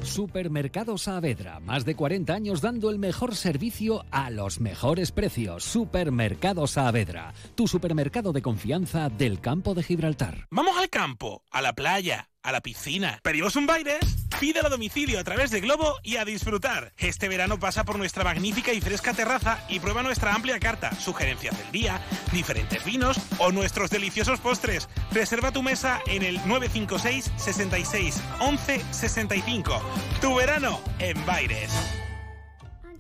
[0.04, 5.64] Supermercado Saavedra, más de 40 años dando el mejor servicio a los mejores precios.
[5.64, 10.48] Supermercado Saavedra, tu supermercado de confianza del campo de Gibraltar.
[10.52, 13.20] Vamos al campo, a la playa, a la piscina.
[13.24, 14.00] ¿Pedimos un baile?
[14.40, 16.94] Pídelo a domicilio a través de Globo y a disfrutar.
[16.98, 21.58] Este verano pasa por nuestra magnífica y fresca terraza y prueba nuestra amplia carta, sugerencias
[21.58, 22.02] del día,
[22.32, 24.88] diferentes vinos o nuestros deliciosos postres.
[25.12, 29.82] Reserva tu mesa en el 956 66 11 65.
[30.22, 31.72] Tu verano en Baires.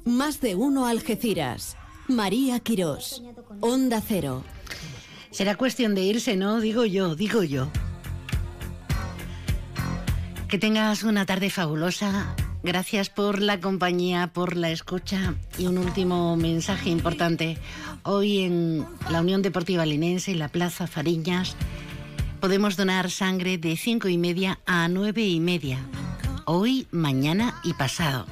[0.05, 1.77] Más de uno Algeciras.
[2.07, 3.21] María Quirós.
[3.61, 4.43] Onda Cero.
[5.31, 6.59] Será cuestión de irse, ¿no?
[6.59, 7.67] Digo yo, digo yo.
[10.47, 12.35] Que tengas una tarde fabulosa.
[12.63, 15.35] Gracias por la compañía, por la escucha.
[15.57, 17.57] Y un último mensaje importante.
[18.03, 21.55] Hoy en la Unión Deportiva Linense, en la Plaza Fariñas,
[22.39, 25.77] podemos donar sangre de cinco y media a nueve y media.
[26.51, 28.25] Hoy, mañana y pasado.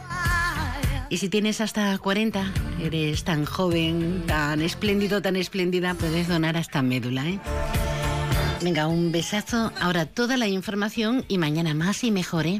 [1.08, 6.82] Y si tienes hasta 40, eres tan joven, tan espléndido, tan espléndida, puedes donar hasta
[6.82, 7.40] médula, ¿eh?
[8.64, 9.72] Venga, un besazo.
[9.80, 12.60] Ahora toda la información y mañana más y mejor, ¿eh?